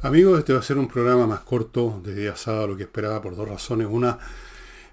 Amigos, 0.00 0.38
este 0.38 0.52
va 0.52 0.60
a 0.60 0.62
ser 0.62 0.78
un 0.78 0.86
programa 0.86 1.26
más 1.26 1.40
corto 1.40 2.00
de 2.04 2.14
día 2.14 2.36
sábado, 2.36 2.68
lo 2.68 2.76
que 2.76 2.84
esperaba 2.84 3.20
por 3.20 3.34
dos 3.34 3.48
razones. 3.48 3.88
Una, 3.90 4.16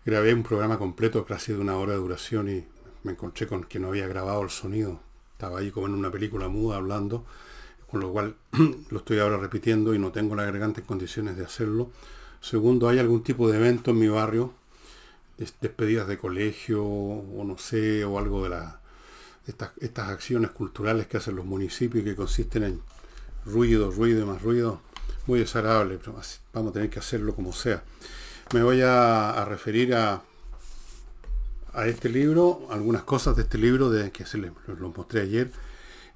grabé 0.04 0.34
un 0.34 0.42
programa 0.42 0.80
completo, 0.80 1.24
casi 1.26 1.54
de 1.54 1.60
una 1.60 1.78
hora 1.78 1.92
de 1.92 2.00
duración 2.00 2.50
y 2.50 2.66
me 3.04 3.12
encontré 3.12 3.46
con 3.46 3.66
que 3.66 3.78
no 3.78 3.90
había 3.90 4.08
grabado 4.08 4.42
el 4.42 4.50
sonido. 4.50 5.00
Estaba 5.34 5.60
ahí 5.60 5.70
como 5.70 5.86
en 5.86 5.94
una 5.94 6.10
película 6.10 6.48
muda 6.48 6.78
hablando, 6.78 7.24
con 7.88 8.00
lo 8.00 8.12
cual 8.12 8.36
lo 8.90 8.98
estoy 8.98 9.20
ahora 9.20 9.38
repitiendo 9.38 9.94
y 9.94 10.00
no 10.00 10.12
tengo 10.12 10.36
las 10.36 10.48
garganta 10.48 10.82
condiciones 10.82 11.38
de 11.38 11.46
hacerlo. 11.46 11.92
Segundo, 12.42 12.90
hay 12.90 12.98
algún 12.98 13.22
tipo 13.22 13.48
de 13.48 13.58
evento 13.58 13.92
en 13.92 14.00
mi 14.00 14.08
barrio, 14.08 14.54
despedidas 15.38 16.08
de 16.08 16.18
colegio 16.18 16.84
o 16.84 17.44
no 17.44 17.60
sé, 17.60 18.04
o 18.06 18.18
algo 18.18 18.42
de 18.42 18.50
la, 18.50 18.80
estas, 19.46 20.10
acciones 20.10 20.50
culturales 20.50 21.06
que 21.06 21.18
hacen 21.18 21.36
los 21.36 21.46
municipios 21.46 22.04
que 22.04 22.16
consisten 22.16 22.64
en 22.64 22.82
ruido, 23.46 23.92
ruido 23.92 24.24
y 24.24 24.26
más 24.26 24.42
ruido 24.42 24.82
muy 25.28 25.40
desagradable, 25.40 25.98
pero 25.98 26.14
vamos 26.54 26.70
a 26.70 26.74
tener 26.74 26.90
que 26.90 27.00
hacerlo 27.00 27.36
como 27.36 27.54
sea. 27.54 27.84
Me 28.54 28.64
voy 28.64 28.82
a, 28.82 29.46
referir 29.48 29.96
a, 29.96 30.22
a 31.74 31.88
este 31.88 32.10
libro, 32.10 32.68
algunas 32.70 33.04
cosas 33.04 33.36
de 33.36 33.44
este 33.44 33.58
libro 33.58 33.90
de 33.90 34.12
que 34.12 34.26
se 34.26 34.38
lo 34.38 34.94
mostré 34.96 35.22
ayer. 35.22 35.52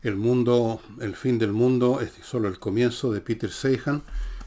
El 0.02 0.16
mundo, 0.16 0.82
el 1.02 1.16
fin 1.16 1.40
del 1.40 1.52
mundo 1.52 2.00
es 2.02 2.12
solo 2.24 2.48
el 2.48 2.60
comienzo 2.60 3.12
de 3.12 3.22
Peter 3.22 3.52
Seihan, 3.52 4.02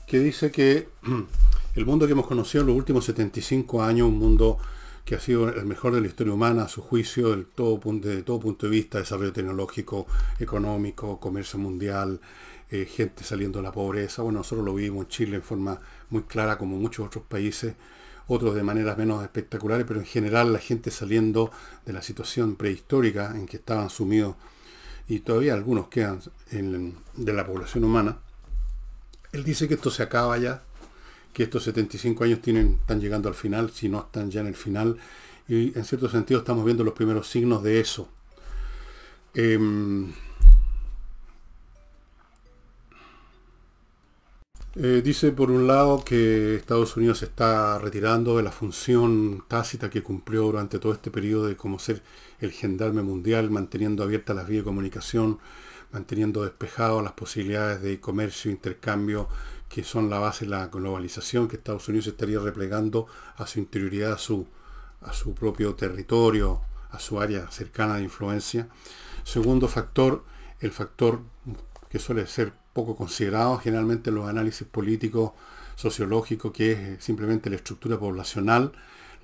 que 0.06 0.18
dice 0.18 0.50
que 0.50 0.88
el 1.74 1.86
mundo 1.86 2.06
que 2.06 2.12
hemos 2.12 2.26
conocido 2.26 2.62
en 2.62 2.68
los 2.68 2.76
últimos 2.76 3.04
75 3.04 3.82
años, 3.82 4.08
un 4.08 4.18
mundo 4.18 4.58
que 5.04 5.16
ha 5.16 5.20
sido 5.20 5.48
el 5.48 5.66
mejor 5.66 5.94
de 5.94 6.00
la 6.00 6.06
historia 6.06 6.32
humana, 6.32 6.64
a 6.64 6.68
su 6.68 6.80
juicio, 6.80 7.30
del 7.30 7.46
todo, 7.46 7.80
de 7.94 8.22
todo 8.22 8.40
punto 8.40 8.66
de 8.66 8.70
vista, 8.70 8.98
desarrollo 8.98 9.32
tecnológico, 9.32 10.06
económico, 10.38 11.18
comercio 11.18 11.58
mundial, 11.58 12.20
eh, 12.70 12.86
gente 12.86 13.24
saliendo 13.24 13.58
de 13.58 13.64
la 13.64 13.72
pobreza. 13.72 14.22
Bueno, 14.22 14.38
nosotros 14.38 14.64
lo 14.64 14.74
vivimos 14.74 15.04
en 15.04 15.08
Chile 15.08 15.36
en 15.36 15.42
forma 15.42 15.80
muy 16.10 16.22
clara, 16.22 16.56
como 16.56 16.76
muchos 16.76 17.06
otros 17.06 17.24
países, 17.24 17.74
otros 18.28 18.54
de 18.54 18.62
maneras 18.62 18.96
menos 18.96 19.22
espectaculares, 19.22 19.84
pero 19.86 20.00
en 20.00 20.06
general 20.06 20.52
la 20.52 20.58
gente 20.58 20.90
saliendo 20.90 21.50
de 21.84 21.92
la 21.92 22.02
situación 22.02 22.54
prehistórica 22.56 23.32
en 23.34 23.46
que 23.46 23.56
estaban 23.56 23.90
sumidos, 23.90 24.36
y 25.08 25.20
todavía 25.20 25.54
algunos 25.54 25.88
quedan 25.88 26.20
de 26.50 27.32
la 27.32 27.44
población 27.44 27.84
humana. 27.84 28.18
Él 29.32 29.44
dice 29.44 29.66
que 29.66 29.74
esto 29.74 29.90
se 29.90 30.02
acaba 30.02 30.38
ya, 30.38 30.62
que 31.32 31.44
estos 31.44 31.64
75 31.64 32.24
años 32.24 32.40
tienen, 32.40 32.78
están 32.80 33.00
llegando 33.00 33.28
al 33.28 33.34
final, 33.34 33.70
si 33.70 33.88
no 33.88 34.00
están 34.00 34.30
ya 34.30 34.40
en 34.40 34.48
el 34.48 34.56
final, 34.56 34.96
y 35.48 35.76
en 35.76 35.84
cierto 35.84 36.08
sentido 36.08 36.40
estamos 36.40 36.64
viendo 36.64 36.84
los 36.84 36.94
primeros 36.94 37.28
signos 37.28 37.62
de 37.62 37.80
eso. 37.80 38.08
Em, 39.34 40.12
Eh, 44.74 45.02
dice 45.04 45.32
por 45.32 45.50
un 45.50 45.66
lado 45.66 46.02
que 46.02 46.56
Estados 46.56 46.96
Unidos 46.96 47.18
se 47.18 47.26
está 47.26 47.78
retirando 47.78 48.38
de 48.38 48.42
la 48.42 48.50
función 48.50 49.44
tácita 49.46 49.90
que 49.90 50.02
cumplió 50.02 50.44
durante 50.44 50.78
todo 50.78 50.94
este 50.94 51.10
periodo 51.10 51.46
de 51.46 51.56
como 51.56 51.78
ser 51.78 52.02
el 52.40 52.52
gendarme 52.52 53.02
mundial, 53.02 53.50
manteniendo 53.50 54.02
abiertas 54.02 54.34
las 54.34 54.48
vías 54.48 54.62
de 54.62 54.64
comunicación, 54.64 55.38
manteniendo 55.92 56.42
despejadas 56.42 57.04
las 57.04 57.12
posibilidades 57.12 57.82
de 57.82 58.00
comercio 58.00 58.50
intercambio 58.50 59.28
que 59.72 59.84
son 59.84 60.10
la 60.10 60.18
base 60.18 60.44
de 60.44 60.50
la 60.50 60.66
globalización, 60.66 61.48
que 61.48 61.56
Estados 61.56 61.88
Unidos 61.88 62.06
estaría 62.06 62.38
replegando 62.38 63.06
a 63.36 63.46
su 63.46 63.58
interioridad, 63.58 64.12
a 64.12 64.18
su, 64.18 64.46
a 65.00 65.14
su 65.14 65.34
propio 65.34 65.74
territorio, 65.74 66.60
a 66.90 66.98
su 66.98 67.18
área 67.18 67.50
cercana 67.50 67.96
de 67.96 68.02
influencia. 68.02 68.68
Segundo 69.24 69.68
factor, 69.68 70.24
el 70.60 70.72
factor 70.72 71.22
que 71.88 71.98
suele 71.98 72.26
ser 72.26 72.52
poco 72.74 72.94
considerado 72.94 73.56
generalmente 73.56 74.10
en 74.10 74.16
los 74.16 74.28
análisis 74.28 74.66
políticos, 74.66 75.32
sociológicos, 75.74 76.52
que 76.52 76.72
es 76.72 77.02
simplemente 77.02 77.48
la 77.48 77.56
estructura 77.56 77.98
poblacional. 77.98 78.72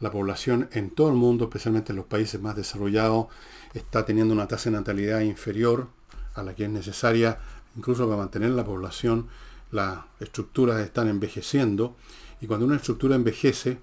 La 0.00 0.10
población 0.10 0.70
en 0.72 0.88
todo 0.88 1.08
el 1.08 1.14
mundo, 1.14 1.44
especialmente 1.44 1.92
en 1.92 1.96
los 1.96 2.06
países 2.06 2.40
más 2.40 2.56
desarrollados, 2.56 3.26
está 3.74 4.06
teniendo 4.06 4.32
una 4.32 4.48
tasa 4.48 4.70
de 4.70 4.78
natalidad 4.78 5.20
inferior 5.20 5.88
a 6.34 6.42
la 6.42 6.54
que 6.54 6.64
es 6.64 6.70
necesaria, 6.70 7.38
incluso 7.76 8.06
para 8.06 8.16
mantener 8.16 8.52
la 8.52 8.64
población. 8.64 9.28
Las 9.70 10.00
estructuras 10.20 10.80
están 10.80 11.08
envejeciendo 11.08 11.96
y 12.40 12.46
cuando 12.46 12.66
una 12.66 12.76
estructura 12.76 13.16
envejece, 13.16 13.80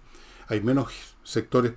hay 0.48 0.62
menos 0.62 0.92
sectores 1.24 1.74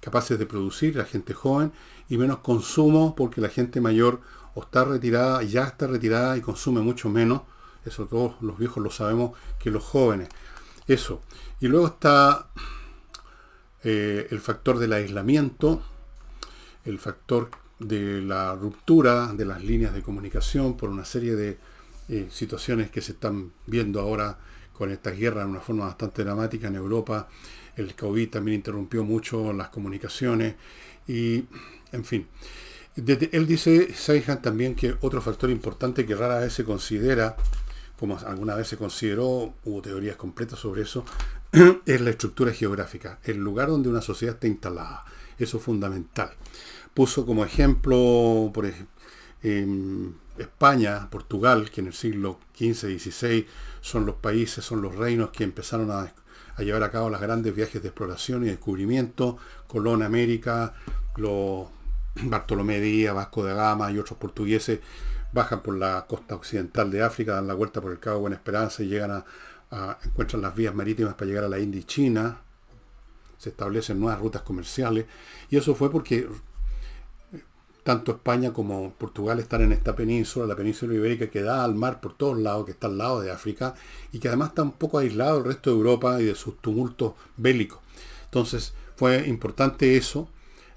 capaces 0.00 0.38
de 0.38 0.46
producir, 0.46 0.96
la 0.96 1.04
gente 1.04 1.34
joven, 1.34 1.72
y 2.08 2.16
menos 2.16 2.38
consumo 2.38 3.14
porque 3.14 3.40
la 3.40 3.48
gente 3.48 3.80
mayor 3.80 4.20
o 4.54 4.62
está 4.62 4.84
retirada, 4.84 5.42
ya 5.42 5.64
está 5.64 5.86
retirada 5.86 6.36
y 6.36 6.40
consume 6.40 6.80
mucho 6.80 7.08
menos, 7.08 7.42
eso 7.84 8.06
todos 8.06 8.40
los 8.40 8.58
viejos 8.58 8.82
lo 8.82 8.90
sabemos, 8.90 9.32
que 9.58 9.70
los 9.70 9.84
jóvenes. 9.84 10.28
Eso. 10.86 11.20
Y 11.60 11.68
luego 11.68 11.86
está 11.86 12.48
eh, 13.84 14.26
el 14.30 14.40
factor 14.40 14.78
del 14.78 14.92
aislamiento, 14.92 15.82
el 16.84 16.98
factor 16.98 17.50
de 17.78 18.22
la 18.22 18.54
ruptura 18.54 19.32
de 19.34 19.44
las 19.44 19.62
líneas 19.62 19.94
de 19.94 20.02
comunicación 20.02 20.76
por 20.76 20.88
una 20.88 21.04
serie 21.04 21.36
de 21.36 21.58
eh, 22.08 22.28
situaciones 22.30 22.90
que 22.90 23.00
se 23.00 23.12
están 23.12 23.52
viendo 23.66 24.00
ahora 24.00 24.38
con 24.72 24.90
esta 24.90 25.10
guerra 25.10 25.44
de 25.44 25.50
una 25.50 25.60
forma 25.60 25.86
bastante 25.86 26.24
dramática 26.24 26.68
en 26.68 26.76
Europa. 26.76 27.28
El 27.76 27.94
COVID 27.94 28.30
también 28.30 28.56
interrumpió 28.56 29.04
mucho 29.04 29.52
las 29.52 29.68
comunicaciones 29.68 30.54
y, 31.06 31.44
en 31.92 32.04
fin 32.04 32.26
él 33.32 33.46
dice, 33.46 33.94
Seihan, 33.94 34.42
también 34.42 34.74
que 34.74 34.96
otro 35.00 35.20
factor 35.20 35.50
importante 35.50 36.04
que 36.04 36.14
rara 36.14 36.40
vez 36.40 36.52
se 36.52 36.64
considera, 36.64 37.36
como 37.98 38.18
alguna 38.18 38.54
vez 38.54 38.68
se 38.68 38.76
consideró, 38.76 39.54
hubo 39.64 39.82
teorías 39.82 40.16
completas 40.16 40.58
sobre 40.58 40.82
eso, 40.82 41.04
es 41.86 42.00
la 42.00 42.10
estructura 42.10 42.52
geográfica, 42.52 43.20
el 43.24 43.38
lugar 43.38 43.68
donde 43.68 43.88
una 43.88 44.02
sociedad 44.02 44.34
está 44.34 44.46
instalada. 44.46 45.04
Eso 45.38 45.58
es 45.58 45.62
fundamental. 45.62 46.30
Puso 46.92 47.24
como 47.24 47.44
ejemplo, 47.44 48.50
por 48.52 48.66
ejemplo, 48.66 48.96
España, 50.38 51.08
Portugal, 51.10 51.70
que 51.70 51.80
en 51.80 51.88
el 51.88 51.94
siglo 51.94 52.38
XV 52.56 52.98
XVI 52.98 53.46
son 53.80 54.06
los 54.06 54.16
países, 54.16 54.64
son 54.64 54.82
los 54.82 54.94
reinos 54.94 55.30
que 55.30 55.44
empezaron 55.44 55.90
a, 55.90 56.12
llevar 56.58 56.82
a 56.82 56.90
cabo 56.90 57.08
los 57.08 57.20
grandes 57.20 57.54
viajes 57.54 57.80
de 57.82 57.88
exploración 57.88 58.44
y 58.44 58.48
descubrimiento, 58.48 59.38
Colón, 59.66 60.02
América, 60.02 60.74
los 61.16 61.68
Bartolomé 62.22 62.80
Díaz, 62.80 63.14
Vasco 63.14 63.44
de 63.44 63.54
Gama 63.54 63.90
y 63.92 63.98
otros 63.98 64.18
portugueses 64.18 64.80
bajan 65.32 65.62
por 65.62 65.76
la 65.76 66.06
costa 66.06 66.34
occidental 66.34 66.90
de 66.90 67.02
África, 67.02 67.34
dan 67.34 67.46
la 67.46 67.54
vuelta 67.54 67.80
por 67.80 67.92
el 67.92 67.98
Cabo 67.98 68.20
Buena 68.20 68.36
Esperanza 68.36 68.82
y 68.82 68.88
llegan 68.88 69.24
a, 69.70 69.98
encuentran 70.04 70.42
las 70.42 70.54
vías 70.54 70.74
marítimas 70.74 71.14
para 71.14 71.26
llegar 71.26 71.44
a 71.44 71.48
la 71.48 71.58
India 71.58 71.80
y 71.80 71.84
China. 71.84 72.40
Se 73.36 73.50
establecen 73.50 74.00
nuevas 74.00 74.18
rutas 74.18 74.42
comerciales. 74.42 75.06
Y 75.50 75.56
eso 75.56 75.74
fue 75.74 75.90
porque 75.90 76.28
tanto 77.88 78.12
España 78.12 78.52
como 78.52 78.92
Portugal 78.98 79.38
están 79.38 79.62
en 79.62 79.72
esta 79.72 79.96
península, 79.96 80.44
la 80.44 80.54
península 80.54 80.92
ibérica 80.92 81.30
que 81.30 81.40
da 81.40 81.64
al 81.64 81.74
mar 81.74 82.02
por 82.02 82.12
todos 82.12 82.36
lados, 82.36 82.66
que 82.66 82.72
está 82.72 82.86
al 82.86 82.98
lado 82.98 83.22
de 83.22 83.30
África 83.30 83.74
y 84.12 84.18
que 84.18 84.28
además 84.28 84.50
está 84.50 84.62
un 84.62 84.72
poco 84.72 84.98
aislado 84.98 85.36
del 85.36 85.46
resto 85.46 85.70
de 85.70 85.76
Europa 85.76 86.20
y 86.20 86.26
de 86.26 86.34
sus 86.34 86.58
tumultos 86.58 87.14
bélicos. 87.38 87.78
Entonces 88.26 88.74
fue 88.94 89.26
importante 89.26 89.96
eso 89.96 90.28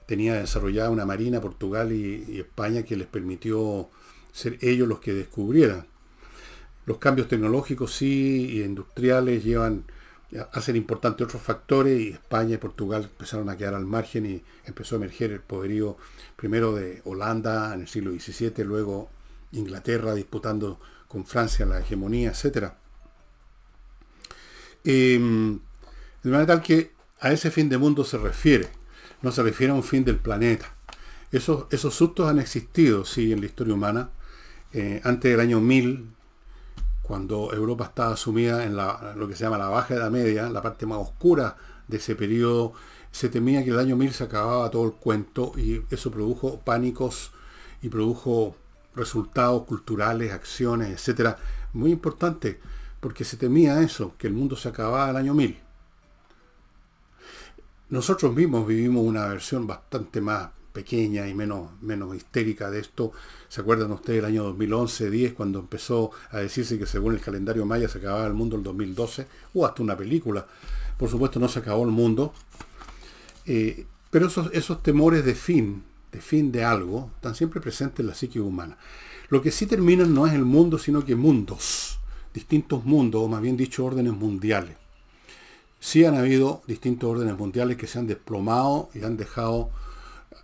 tenía 0.06 0.36
desarrollada 0.36 0.90
una 0.90 1.06
marina 1.06 1.42
Portugal 1.42 1.92
y, 1.92 2.40
España 2.40 2.84
que 2.84 2.96
les 2.96 3.08
permitió 3.08 3.90
ser 4.32 4.58
ellos 4.62 4.88
los 4.88 5.00
que 5.00 5.12
descubrieran. 5.14 5.88
Los 6.86 6.98
cambios 7.00 7.28
tecnológicos 7.28 7.94
sí 7.94 8.52
y 8.52 8.64
industriales 8.64 9.44
llevan 9.44 9.84
hacen 10.54 10.76
importantes 10.76 11.26
otros 11.26 11.42
factores 11.42 12.00
y 12.00 12.10
España 12.10 12.56
y 12.56 12.58
Portugal 12.58 13.04
empezaron 13.04 13.50
a 13.50 13.58
quedar 13.58 13.74
al 13.74 13.86
margen 13.86 14.26
y 14.26 14.44
empezó 14.66 14.96
a 14.96 15.00
emerger 15.00 15.32
el 15.32 15.42
poderío 15.42 15.98
primero 16.36 16.74
de 16.74 17.02
Holanda 17.06 17.74
en 17.74 17.82
el 17.82 17.88
siglo 17.88 18.12
XVII, 18.12 18.64
luego 18.64 19.10
Inglaterra 19.52 20.14
disputando 20.14 20.80
con 21.08 21.26
Francia 21.26 21.66
la 21.66 21.80
hegemonía, 21.80 22.30
etc. 22.32 22.72
Em, 24.84 25.60
de 26.24 26.30
manera 26.30 26.48
tal 26.48 26.62
que 26.62 26.92
a 27.20 27.32
ese 27.32 27.52
fin 27.52 27.70
de 27.70 27.78
mundo 27.78 28.04
se 28.04 28.18
refiere 28.18 28.82
no 29.22 29.32
se 29.32 29.44
refiere 29.44 29.72
a 29.72 29.76
un 29.76 29.84
fin 29.84 30.04
del 30.04 30.18
planeta. 30.18 30.74
Esos, 31.32 31.66
esos 31.72 31.94
sustos 31.96 32.30
han 32.30 32.40
existido, 32.40 33.06
sí, 33.06 33.32
en 33.32 33.40
la 33.40 33.46
historia 33.46 33.74
humana. 33.74 34.10
Eh, 34.74 35.02
antes 35.04 35.32
del 35.32 35.40
año 35.40 35.60
1000, 35.60 36.08
cuando 37.12 37.54
Europa 37.54 37.84
estaba 37.84 38.16
sumida 38.16 38.64
en 38.64 38.78
lo 38.78 39.28
que 39.28 39.36
se 39.36 39.44
llama 39.44 39.58
la 39.58 39.68
Baja 39.68 39.96
Edad 39.96 40.10
Media, 40.10 40.50
la 40.50 40.62
parte 40.62 40.86
más 40.86 40.98
oscura 41.00 41.58
de 41.86 41.98
ese 41.98 42.16
periodo, 42.16 42.72
se 43.12 43.28
temía 43.28 43.66
que 43.66 43.72
el 43.72 43.80
año 43.80 43.98
1000 43.98 44.14
se 44.14 44.24
acababa 44.24 44.72
todo 44.72 44.86
el 44.86 44.94
cuento 44.94 45.52
y 45.58 45.82
eso 45.90 46.10
produjo 46.10 46.62
pánicos 46.62 47.34
y 47.82 47.90
produjo 47.90 48.56
resultados 48.96 49.64
culturales, 49.64 50.32
acciones, 50.32 50.90
etcétera, 50.90 51.36
muy 51.74 51.92
importantes, 51.92 52.60
porque 53.02 53.26
se 53.26 53.36
temía 53.36 53.82
eso, 53.82 54.14
que 54.18 54.28
el 54.28 54.34
mundo 54.34 54.56
se 54.56 54.70
acababa 54.70 55.10
el 55.10 55.18
año 55.18 55.34
1000. 55.34 55.60
Nosotros 57.90 58.34
mismos 58.34 58.66
vivimos 58.66 59.04
una 59.04 59.26
versión 59.26 59.68
bastante 59.68 60.22
más 60.22 60.48
pequeña 60.74 61.28
y 61.28 61.34
menos, 61.34 61.70
menos 61.82 62.16
histérica 62.16 62.70
de 62.70 62.80
esto. 62.80 63.12
¿Se 63.50 63.62
acuerdan 63.62 63.92
ustedes 63.92 64.22
del 64.22 64.26
año 64.26 64.56
2011-10 64.56 65.34
cuando 65.34 65.60
empezó 65.60 66.12
a 66.30 66.40
decirse 66.40 66.80
que 66.80 66.86
según 66.86 67.14
el 67.14 67.22
calendario 67.22 67.66
maya 67.66 67.88
se 67.90 67.98
acababa 67.98 68.28
el 68.28 68.34
mundo 68.34 68.56
el 68.56 68.64
2012? 68.64 69.28
Hubo 69.54 69.66
hasta 69.66 69.84
una 69.84 69.98
película. 69.98 70.46
Por 70.98 71.10
supuesto 71.10 71.40
no 71.40 71.48
se 71.48 71.60
acabó 71.60 71.84
el 71.84 71.92
mundo. 71.92 72.34
Eh, 73.46 73.86
pero 74.10 74.28
esos, 74.28 74.50
esos 74.54 74.84
temores 74.84 75.26
de 75.26 75.36
fin, 75.36 75.84
de 76.12 76.22
fin 76.22 76.52
de 76.52 76.64
algo, 76.64 77.10
están 77.16 77.36
siempre 77.36 77.62
presentes 77.62 78.02
en 78.02 78.08
la 78.08 78.16
psique 78.16 78.40
humana. 78.40 78.78
Lo 79.30 79.42
que 79.42 79.52
sí 79.52 79.66
terminan 79.66 80.14
no 80.14 80.28
es 80.28 80.34
el 80.34 80.44
mundo, 80.44 80.78
sino 80.78 81.06
que 81.06 81.16
mundos, 81.16 81.98
distintos 82.34 82.84
mundos, 82.84 83.22
o 83.24 83.28
más 83.30 83.42
bien 83.42 83.56
dicho 83.56 83.86
órdenes 83.86 84.12
mundiales. 84.12 84.76
Sí 85.80 86.04
han 86.04 86.16
habido 86.16 86.62
distintos 86.68 87.10
órdenes 87.10 87.38
mundiales 87.38 87.78
que 87.78 87.88
se 87.88 87.98
han 87.98 88.08
desplomado 88.08 88.90
y 88.94 89.04
han 89.04 89.16
dejado, 89.16 89.70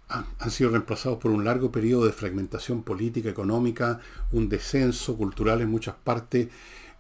han, 0.10 0.52
sido 0.52 0.70
reemplazados 0.72 1.20
por 1.20 1.32
un 1.32 1.44
largo 1.44 1.72
periodo 1.72 2.06
de 2.06 2.14
fragmentación 2.14 2.84
política, 2.84 3.30
económica, 3.30 4.00
un 4.32 4.50
descenso 4.50 5.18
cultural 5.18 5.62
en 5.62 5.70
muchas 5.70 5.96
partes, 5.96 6.48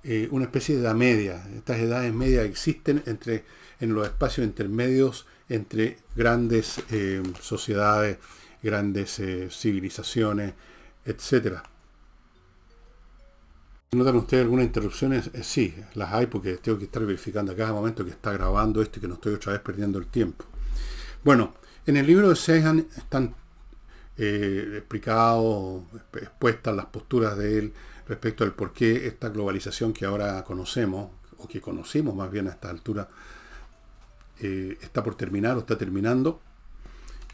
eh, 0.04 0.27
una 0.31 0.45
especie 0.45 0.75
de 0.75 0.81
edad 0.81 0.95
media. 0.95 1.48
Estas 1.56 1.80
edades 1.80 2.13
medias 2.13 2.45
existen 2.45 3.04
entre, 3.06 3.45
en 3.80 3.94
los 3.94 4.06
espacios 4.06 4.45
intermedios 4.45 5.25
entre 5.50 5.98
grandes 6.15 6.81
eh, 6.92 7.24
sociedades, 7.42 8.18
grandes 8.62 9.19
eh, 9.19 9.48
civilizaciones, 9.51 10.54
etc. 11.06 11.59
¿Notan 13.92 14.18
ustedes 14.18 14.44
algunas 14.44 14.65
interrupciones? 14.65 15.30
Eh, 15.33 15.44
sí, 15.44 15.74
las 15.95 16.12
hay 16.12 16.25
porque 16.25 16.57
tengo 16.57 16.77
que 16.77 16.86
estar 16.86 17.06
verificando 17.06 17.54
a 17.54 17.56
cada 17.56 17.71
momento 17.71 18.04
que 18.04 18.12
está 18.12 18.33
grabando 18.33 18.81
esto 18.81 19.00
y 19.00 19.01
que 19.01 19.07
no 19.07 19.13
estoy 19.13 19.33
otra 19.36 19.54
vez 19.54 19.62
perdiendo 19.62 19.98
el 19.98 20.07
tiempo. 20.07 20.44
Bueno, 21.24 21.54
en 21.88 21.95
el 21.95 22.06
libro 22.06 22.30
de 22.30 22.36
Sejan 22.36 22.86
están 22.98 23.34
eh, 24.18 24.74
explicados, 24.78 25.84
expuestas 26.13 26.75
las 26.75 26.86
posturas 26.88 27.38
de 27.38 27.60
él 27.60 27.74
respecto 28.07 28.44
al 28.44 28.54
por 28.54 28.74
qué 28.74 29.07
esta 29.07 29.30
globalización 29.30 29.94
que 29.94 30.06
ahora 30.06 30.44
conocemos, 30.44 31.10
o 31.38 31.48
que 31.48 31.62
conocimos 31.62 32.13
más 32.13 32.30
bien 32.30 32.48
a 32.48 32.51
esta 32.51 32.69
altura, 32.69 33.07
eh, 34.39 34.78
está 34.81 35.01
por 35.01 35.16
terminar 35.16 35.56
o 35.56 35.60
está 35.60 35.78
terminando, 35.78 36.42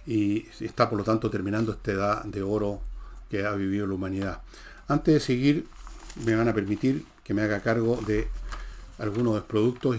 y 0.05 0.47
está 0.59 0.87
por 0.87 0.99
lo 0.99 1.03
tanto 1.03 1.29
terminando 1.31 1.71
esta 1.71 1.91
edad 1.91 2.23
de 2.25 2.43
oro 2.43 2.81
que 3.29 3.45
ha 3.45 3.53
vivido 3.53 3.87
la 3.87 3.95
humanidad. 3.95 4.41
Antes 4.87 5.15
de 5.15 5.19
seguir, 5.19 5.67
me 6.25 6.35
van 6.35 6.47
a 6.47 6.53
permitir 6.53 7.05
que 7.23 7.33
me 7.33 7.41
haga 7.41 7.61
cargo 7.61 7.99
de 8.05 8.27
algunos 8.99 9.33
de 9.33 9.39
los 9.39 9.47
productos 9.47 9.97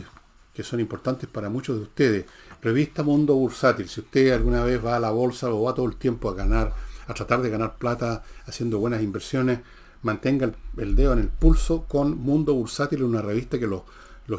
que 0.54 0.62
son 0.62 0.78
importantes 0.78 1.28
para 1.28 1.48
muchos 1.48 1.76
de 1.76 1.82
ustedes. 1.82 2.26
Revista 2.64 3.02
Mundo 3.02 3.34
Bursátil. 3.34 3.90
Si 3.90 4.00
usted 4.00 4.32
alguna 4.32 4.64
vez 4.64 4.82
va 4.82 4.96
a 4.96 5.00
la 5.00 5.10
bolsa 5.10 5.50
o 5.50 5.64
va 5.64 5.74
todo 5.74 5.84
el 5.84 5.96
tiempo 5.96 6.30
a 6.30 6.34
ganar, 6.34 6.72
a 7.06 7.12
tratar 7.12 7.42
de 7.42 7.50
ganar 7.50 7.76
plata 7.76 8.22
haciendo 8.46 8.78
buenas 8.78 9.02
inversiones, 9.02 9.60
mantenga 10.00 10.50
el, 10.78 10.96
dedo 10.96 11.12
en 11.12 11.18
el 11.18 11.28
pulso 11.28 11.84
con 11.86 12.16
Mundo 12.16 12.54
Bursátil, 12.54 13.02
una 13.02 13.20
revista 13.20 13.58
que 13.58 13.66
los, 13.66 13.82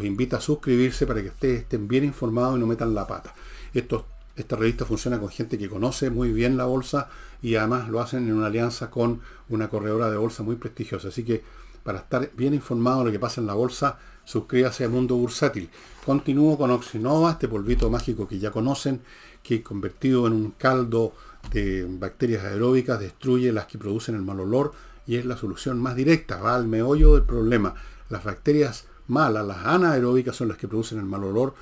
invita 0.04 0.38
a 0.38 0.42
suscribirse 0.42 1.06
para 1.06 1.22
que 1.22 1.28
ustedes 1.28 1.62
estén 1.62 1.88
bien 1.88 2.04
informados 2.04 2.58
y 2.58 2.62
no 2.62 2.66
metan 2.66 2.96
la 2.96 3.06
pata. 3.06 3.36
esta 3.76 4.56
revista 4.56 4.86
funciona 4.86 5.20
con 5.20 5.30
gente 5.30 5.60
que 5.60 5.70
conoce 5.70 6.10
muy 6.10 6.34
bien 6.34 6.58
la 6.58 6.66
bolsa 6.66 7.10
y 7.44 7.54
además 7.54 7.90
lo 7.90 8.02
hacen 8.02 8.28
en 8.28 8.34
una 8.34 8.48
alianza 8.48 8.90
con 8.90 9.22
una 9.50 9.70
corredora 9.70 10.10
de 10.10 10.18
bolsa 10.18 10.42
muy 10.42 10.56
prestigiosa. 10.56 11.10
Así 11.10 11.24
que 11.24 11.44
para 11.84 12.00
estar 12.00 12.32
bien 12.36 12.56
informado 12.56 13.00
de 13.00 13.06
lo 13.06 13.12
que 13.12 13.20
pasa 13.20 13.40
en 13.40 13.46
la 13.46 13.54
bolsa, 13.54 14.00
suscríbase 14.26 14.84
a 14.84 14.90
Mundo 14.90 15.16
Bursátil. 15.16 15.70
Continúo 16.06 16.58
con 16.58 16.72
Oxinova, 16.72 17.32
este 17.32 17.48
polvito 17.48 17.90
mágico 17.90 18.28
que 18.28 18.40
ya 18.40 18.52
conocen, 18.52 19.02
que 19.42 19.64
convertido 19.64 20.28
en 20.28 20.34
un 20.34 20.52
caldo 20.52 21.14
de 21.52 21.86
bacterias 21.88 22.44
aeróbicas 22.44 23.00
destruye 23.00 23.52
las 23.52 23.68
que 23.68 23.78
producen 23.78 24.16
el 24.16 24.22
mal 24.22 24.40
olor 24.40 24.74
y 25.08 25.16
es 25.18 25.26
la 25.26 25.38
solución 25.38 25.80
más 25.80 25.96
directa, 25.96 26.38
va 26.38 26.56
al 26.56 26.68
meollo 26.68 27.14
del 27.14 27.24
problema. 27.24 27.76
Las 28.10 28.24
bacterias 28.24 28.86
malas, 29.08 29.46
las 29.46 29.66
anaeróbicas 29.66 30.36
son 30.36 30.50
las 30.50 30.58
que 30.58 30.68
producen 30.68 31.00
el 31.00 31.06
mal 31.06 31.24
olor 31.24 31.54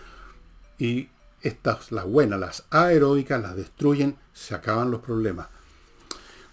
y 0.77 1.09
estas, 1.41 1.91
las 1.91 2.05
buenas, 2.05 2.39
las 2.39 2.63
aeróbicas, 2.69 3.41
las 3.41 3.55
destruyen, 3.55 4.15
se 4.33 4.55
acaban 4.55 4.91
los 4.91 5.01
problemas. 5.01 5.47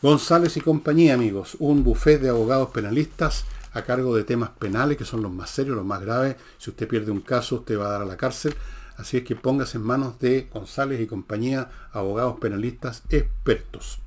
González 0.02 0.56
y 0.56 0.60
compañía, 0.60 1.14
amigos, 1.14 1.56
un 1.60 1.84
buffet 1.84 2.20
de 2.20 2.30
abogados 2.30 2.70
penalistas 2.70 3.44
a 3.72 3.82
cargo 3.82 4.16
de 4.16 4.24
temas 4.24 4.50
penales, 4.50 4.96
que 4.96 5.04
son 5.04 5.22
los 5.22 5.32
más 5.32 5.50
serios, 5.50 5.76
los 5.76 5.84
más 5.84 6.00
graves. 6.00 6.36
Si 6.58 6.70
usted 6.70 6.88
pierde 6.88 7.10
un 7.10 7.20
caso, 7.20 7.56
usted 7.56 7.78
va 7.78 7.86
a 7.86 7.90
dar 7.92 8.02
a 8.02 8.06
la 8.06 8.16
cárcel. 8.16 8.54
Así 8.96 9.16
es 9.16 9.24
que 9.24 9.36
póngase 9.36 9.78
en 9.78 9.84
manos 9.84 10.18
de 10.18 10.48
González 10.52 11.00
y 11.00 11.06
compañía, 11.06 11.70
abogados 11.92 12.38
penalistas 12.38 13.02
expertos. 13.08 13.98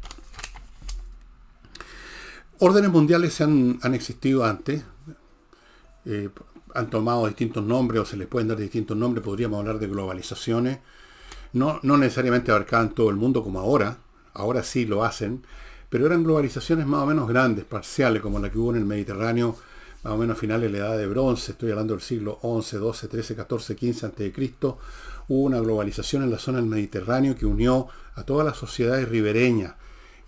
Órdenes 2.60 2.92
mundiales 2.92 3.34
se 3.34 3.44
han, 3.44 3.80
existido 3.94 4.46
antes, 4.46 4.84
eh, 6.06 6.30
han 6.76 6.90
tomado 6.90 7.26
distintos 7.28 7.64
nombres 7.64 8.02
o 8.02 8.06
se 8.06 8.16
les 8.16 8.28
pueden 8.28 8.48
dar 8.48 8.58
distintos 8.58 8.96
nombres, 8.96 9.24
podríamos 9.24 9.60
hablar 9.60 9.80
de 9.80 9.88
globalizaciones, 9.88 10.80
no, 11.52 11.80
no 11.84 11.98
necesariamente 11.98 12.52
abarcaban 12.52 12.94
todo 12.94 13.10
el 13.10 13.16
mundo 13.16 13.44
como 13.44 13.60
ahora, 13.60 13.98
ahora 14.34 14.64
sí 14.64 14.86
lo 14.86 15.04
hacen, 15.04 15.44
pero 15.94 16.08
eran 16.08 16.24
globalizaciones 16.24 16.88
más 16.88 17.04
o 17.04 17.06
menos 17.06 17.28
grandes, 17.28 17.66
parciales, 17.66 18.20
como 18.20 18.40
la 18.40 18.50
que 18.50 18.58
hubo 18.58 18.72
en 18.72 18.78
el 18.78 18.86
Mediterráneo, 18.86 19.56
más 20.02 20.14
o 20.14 20.18
menos 20.18 20.36
a 20.36 20.40
finales 20.40 20.72
de 20.72 20.80
la 20.80 20.88
Edad 20.88 20.98
de 20.98 21.06
Bronce, 21.06 21.52
estoy 21.52 21.70
hablando 21.70 21.94
del 21.94 22.02
siglo 22.02 22.40
XI, 22.42 22.78
XII, 22.78 23.22
XIII, 23.22 23.36
XIV, 23.36 23.94
XV 23.94 24.06
a.C., 24.08 24.44
hubo 25.28 25.44
una 25.44 25.60
globalización 25.60 26.24
en 26.24 26.32
la 26.32 26.40
zona 26.40 26.58
del 26.58 26.66
Mediterráneo 26.66 27.36
que 27.36 27.46
unió 27.46 27.90
a 28.16 28.24
todas 28.24 28.44
las 28.44 28.58
sociedades 28.58 29.08
ribereñas, 29.08 29.76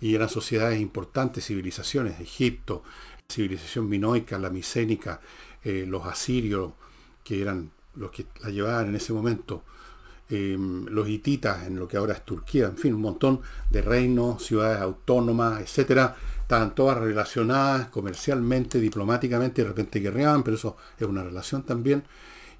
y 0.00 0.14
eran 0.14 0.28
sociedades 0.28 0.80
importantes, 0.80 1.44
civilizaciones, 1.44 2.20
Egipto, 2.20 2.84
civilización 3.28 3.88
minoica, 3.88 4.38
la 4.38 4.50
micénica, 4.50 5.20
eh, 5.64 5.84
los 5.84 6.06
asirios, 6.06 6.74
que 7.24 7.42
eran 7.42 7.72
los 7.96 8.12
que 8.12 8.26
la 8.40 8.50
llevaban 8.50 8.90
en 8.90 8.94
ese 8.94 9.12
momento, 9.12 9.64
Em, 10.28 10.86
los 10.86 11.08
hititas 11.08 11.68
en 11.68 11.78
lo 11.78 11.86
que 11.86 11.96
ahora 11.96 12.14
es 12.14 12.24
Turquía, 12.24 12.66
en 12.66 12.76
fin, 12.76 12.94
un 12.94 13.00
montón 13.00 13.40
de 13.70 13.80
reinos, 13.80 14.42
ciudades 14.44 14.80
autónomas, 14.80 15.60
etcétera, 15.60 16.16
estaban 16.40 16.74
todas 16.74 16.98
relacionadas 16.98 17.86
comercialmente, 17.88 18.80
diplomáticamente, 18.80 19.62
de 19.62 19.68
repente 19.68 20.00
guerreaban, 20.00 20.42
pero 20.42 20.56
eso 20.56 20.76
es 20.98 21.06
una 21.06 21.22
relación 21.22 21.62
también. 21.62 22.02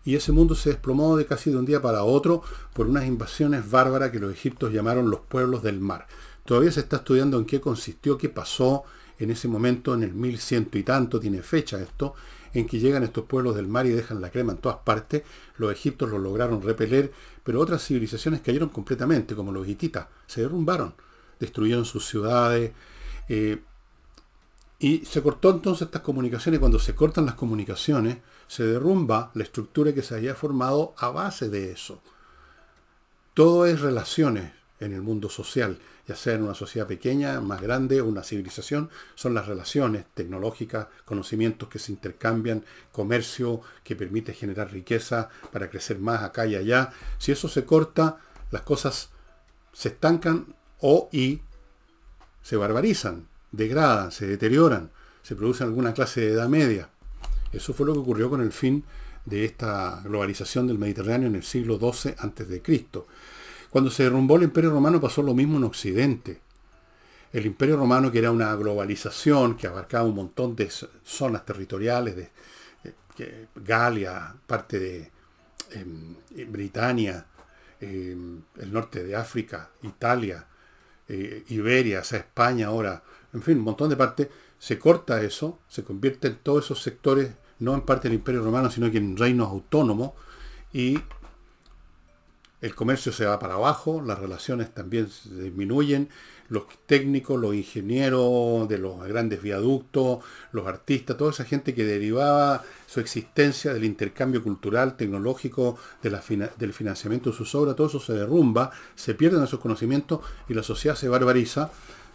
Y 0.04 0.14
ese 0.14 0.30
mundo 0.30 0.54
se 0.54 0.70
desplomó 0.70 1.16
de 1.16 1.26
casi 1.26 1.50
de 1.50 1.56
un 1.56 1.66
día 1.66 1.82
para 1.82 2.04
otro 2.04 2.42
por 2.72 2.86
unas 2.86 3.04
invasiones 3.04 3.68
bárbaras 3.68 4.12
que 4.12 4.20
los 4.20 4.32
egiptos 4.32 4.72
llamaron 4.72 5.10
los 5.10 5.20
pueblos 5.20 5.64
del 5.64 5.80
mar. 5.80 6.06
Todavía 6.44 6.70
se 6.70 6.78
está 6.80 6.98
estudiando 6.98 7.36
en 7.36 7.46
qué 7.46 7.60
consistió, 7.60 8.16
qué 8.16 8.28
pasó 8.28 8.84
en 9.18 9.32
ese 9.32 9.48
momento, 9.48 9.94
en 9.94 10.04
el 10.04 10.14
1100 10.14 10.68
y 10.72 10.82
tanto, 10.84 11.18
tiene 11.18 11.42
fecha 11.42 11.82
esto, 11.82 12.14
en 12.54 12.66
que 12.66 12.78
llegan 12.78 13.02
estos 13.02 13.24
pueblos 13.24 13.56
del 13.56 13.66
mar 13.66 13.86
y 13.86 13.90
dejan 13.90 14.20
la 14.20 14.30
crema 14.30 14.52
en 14.52 14.58
todas 14.58 14.78
partes. 14.78 15.22
Los 15.56 15.72
egiptos 15.72 16.10
lo 16.10 16.18
lograron 16.18 16.62
repeler, 16.62 17.12
pero 17.44 17.60
otras 17.60 17.84
civilizaciones 17.84 18.40
cayeron 18.40 18.68
completamente, 18.68 19.34
como 19.34 19.52
los 19.52 19.68
hititas, 19.68 20.06
se 20.26 20.42
derrumbaron, 20.42 20.94
destruyeron 21.38 21.84
sus 21.84 22.06
ciudades. 22.06 22.72
Eh, 23.28 23.62
y 24.78 25.04
se 25.06 25.22
cortó 25.22 25.50
entonces 25.50 25.86
estas 25.86 26.02
comunicaciones. 26.02 26.60
Cuando 26.60 26.78
se 26.78 26.94
cortan 26.94 27.26
las 27.26 27.34
comunicaciones, 27.34 28.18
se 28.46 28.64
derrumba 28.64 29.30
la 29.34 29.42
estructura 29.42 29.94
que 29.94 30.02
se 30.02 30.14
había 30.14 30.34
formado 30.34 30.94
a 30.98 31.08
base 31.08 31.48
de 31.48 31.72
eso. 31.72 32.00
Todo 33.34 33.66
es 33.66 33.80
relaciones 33.80 34.52
en 34.80 34.92
el 34.92 35.02
mundo 35.02 35.28
social 35.30 35.78
ya 36.06 36.14
sea 36.14 36.34
en 36.34 36.42
una 36.44 36.54
sociedad 36.54 36.86
pequeña, 36.86 37.40
más 37.40 37.60
grande, 37.60 38.00
una 38.00 38.22
civilización, 38.22 38.90
son 39.14 39.34
las 39.34 39.46
relaciones 39.46 40.04
tecnológicas, 40.14 40.86
conocimientos 41.04 41.68
que 41.68 41.78
se 41.78 41.92
intercambian, 41.92 42.64
comercio 42.92 43.60
que 43.82 43.96
permite 43.96 44.32
generar 44.32 44.72
riqueza 44.72 45.28
para 45.52 45.68
crecer 45.68 45.98
más 45.98 46.22
acá 46.22 46.46
y 46.46 46.54
allá. 46.54 46.92
Si 47.18 47.32
eso 47.32 47.48
se 47.48 47.64
corta, 47.64 48.18
las 48.50 48.62
cosas 48.62 49.10
se 49.72 49.88
estancan 49.88 50.54
o 50.80 51.08
y 51.12 51.40
se 52.42 52.56
barbarizan, 52.56 53.26
degradan, 53.50 54.12
se 54.12 54.26
deterioran, 54.26 54.90
se 55.22 55.34
produce 55.34 55.64
alguna 55.64 55.92
clase 55.92 56.20
de 56.20 56.32
edad 56.32 56.48
media. 56.48 56.88
Eso 57.52 57.74
fue 57.74 57.86
lo 57.86 57.94
que 57.94 57.98
ocurrió 57.98 58.30
con 58.30 58.40
el 58.40 58.52
fin 58.52 58.84
de 59.24 59.44
esta 59.44 60.00
globalización 60.04 60.68
del 60.68 60.78
Mediterráneo 60.78 61.28
en 61.28 61.34
el 61.34 61.42
siglo 61.42 61.78
XII 61.78 62.14
a.C. 62.18 62.62
Cuando 63.76 63.90
se 63.90 64.04
derrumbó 64.04 64.36
el 64.36 64.44
Imperio 64.44 64.70
Romano 64.70 64.98
pasó 65.02 65.22
lo 65.22 65.34
mismo 65.34 65.58
en 65.58 65.64
Occidente. 65.64 66.40
El 67.30 67.44
Imperio 67.44 67.76
Romano, 67.76 68.10
que 68.10 68.20
era 68.20 68.30
una 68.30 68.54
globalización 68.54 69.54
que 69.54 69.66
abarcaba 69.66 70.08
un 70.08 70.14
montón 70.14 70.56
de 70.56 70.70
zonas 71.04 71.44
territoriales, 71.44 72.16
de, 72.16 72.30
Galia, 73.54 74.34
parte 74.46 74.78
de 74.78 75.10
em, 75.72 76.16
Britania, 76.50 77.26
em, 77.78 78.40
el 78.56 78.72
norte 78.72 79.04
de 79.04 79.14
África, 79.14 79.68
Italia, 79.82 80.46
eh, 81.06 81.44
Iberia, 81.48 82.02
sea, 82.02 82.20
España 82.20 82.68
ahora, 82.68 83.02
en 83.34 83.42
fin, 83.42 83.58
un 83.58 83.64
montón 83.64 83.90
de 83.90 83.96
partes, 83.96 84.28
se 84.58 84.78
corta 84.78 85.20
eso, 85.20 85.58
se 85.68 85.84
convierte 85.84 86.28
en 86.28 86.36
todos 86.36 86.64
esos 86.64 86.82
sectores, 86.82 87.34
no 87.58 87.74
en 87.74 87.82
parte 87.82 88.08
del 88.08 88.16
Imperio 88.16 88.42
Romano, 88.42 88.70
sino 88.70 88.90
que 88.90 88.96
en 88.96 89.18
reinos 89.18 89.50
autónomos, 89.50 90.12
y 90.72 90.98
el 92.60 92.74
comercio 92.74 93.12
se 93.12 93.26
va 93.26 93.38
para 93.38 93.54
abajo, 93.54 94.02
las 94.02 94.18
relaciones 94.18 94.72
también 94.72 95.08
se 95.08 95.42
disminuyen, 95.42 96.08
los 96.48 96.64
técnicos, 96.86 97.40
los 97.40 97.54
ingenieros 97.54 98.68
de 98.68 98.78
los 98.78 99.02
grandes 99.06 99.42
viaductos, 99.42 100.20
los 100.52 100.66
artistas, 100.66 101.16
toda 101.16 101.32
esa 101.32 101.44
gente 101.44 101.74
que 101.74 101.84
derivaba 101.84 102.62
su 102.86 103.00
existencia 103.00 103.74
del 103.74 103.84
intercambio 103.84 104.42
cultural, 104.42 104.96
tecnológico, 104.96 105.78
del 106.02 106.72
financiamiento 106.72 107.30
de 107.30 107.36
sus 107.36 107.54
obras, 107.54 107.76
todo 107.76 107.88
eso 107.88 108.00
se 108.00 108.14
derrumba, 108.14 108.70
se 108.94 109.14
pierden 109.14 109.42
esos 109.42 109.60
conocimientos 109.60 110.20
y 110.48 110.54
la 110.54 110.62
sociedad 110.62 110.96
se 110.96 111.08
barbariza, 111.08 111.70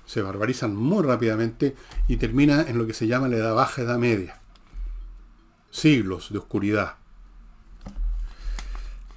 se 0.05 0.21
barbarizan 0.21 0.75
muy 0.75 1.03
rápidamente 1.03 1.75
y 2.07 2.17
termina 2.17 2.61
en 2.67 2.77
lo 2.77 2.87
que 2.87 2.93
se 2.93 3.07
llama 3.07 3.27
la 3.27 3.37
edad 3.37 3.53
baja, 3.53 3.81
edad 3.81 3.97
media. 3.97 4.39
Siglos 5.69 6.31
de 6.31 6.39
oscuridad. 6.39 7.00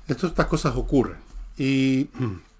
Estas 0.08 0.46
cosas 0.46 0.74
ocurren. 0.76 1.18
Y 1.56 2.08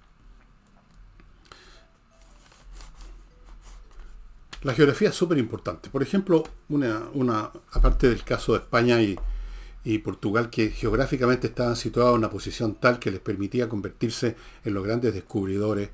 La 4.65 4.73
geografía 4.73 5.09
es 5.09 5.15
súper 5.15 5.37
importante. 5.37 5.91
Por 5.91 6.01
ejemplo, 6.01 6.43
una, 6.69 7.51
aparte 7.71 8.09
del 8.09 8.23
caso 8.23 8.53
de 8.53 8.59
España 8.61 8.99
y, 8.99 9.99
Portugal, 9.99 10.49
que 10.49 10.71
geográficamente 10.71 11.45
estaban 11.45 11.75
situados 11.75 12.13
en 12.13 12.17
una 12.17 12.31
posición 12.31 12.73
tal 12.73 12.97
que 12.97 13.11
les 13.11 13.19
permitía 13.19 13.69
convertirse 13.69 14.35
en 14.63 14.73
los 14.73 14.83
grandes 14.83 15.13
descubridores 15.13 15.91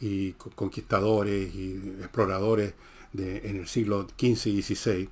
y 0.00 0.34
conquistadores 0.34 1.52
y 1.52 1.96
exploradores 1.98 2.74
en 3.12 3.56
el 3.56 3.66
siglo 3.66 4.06
XV 4.16 4.46
y 4.46 4.62
XVI. 4.62 5.08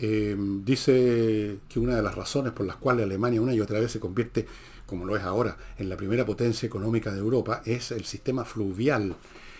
Em, 0.00 0.64
dice 0.64 1.58
que 1.68 1.80
una 1.80 1.96
de 1.96 2.02
las 2.02 2.14
razones 2.14 2.52
por 2.52 2.64
las 2.64 2.76
cuales 2.76 3.04
Alemania 3.04 3.42
una 3.42 3.52
y 3.52 3.60
otra 3.60 3.80
vez 3.80 3.90
se 3.90 3.98
convierte, 3.98 4.46
como 4.86 5.04
lo 5.04 5.16
es 5.16 5.22
ahora, 5.24 5.56
en 5.76 5.88
la 5.88 5.96
primera 5.96 6.24
potencia 6.24 6.66
económica 6.66 7.12
de 7.12 7.18
Europa 7.18 7.62
es 7.64 7.90
el 7.90 8.04
sistema 8.04 8.44
fluvial 8.44 9.16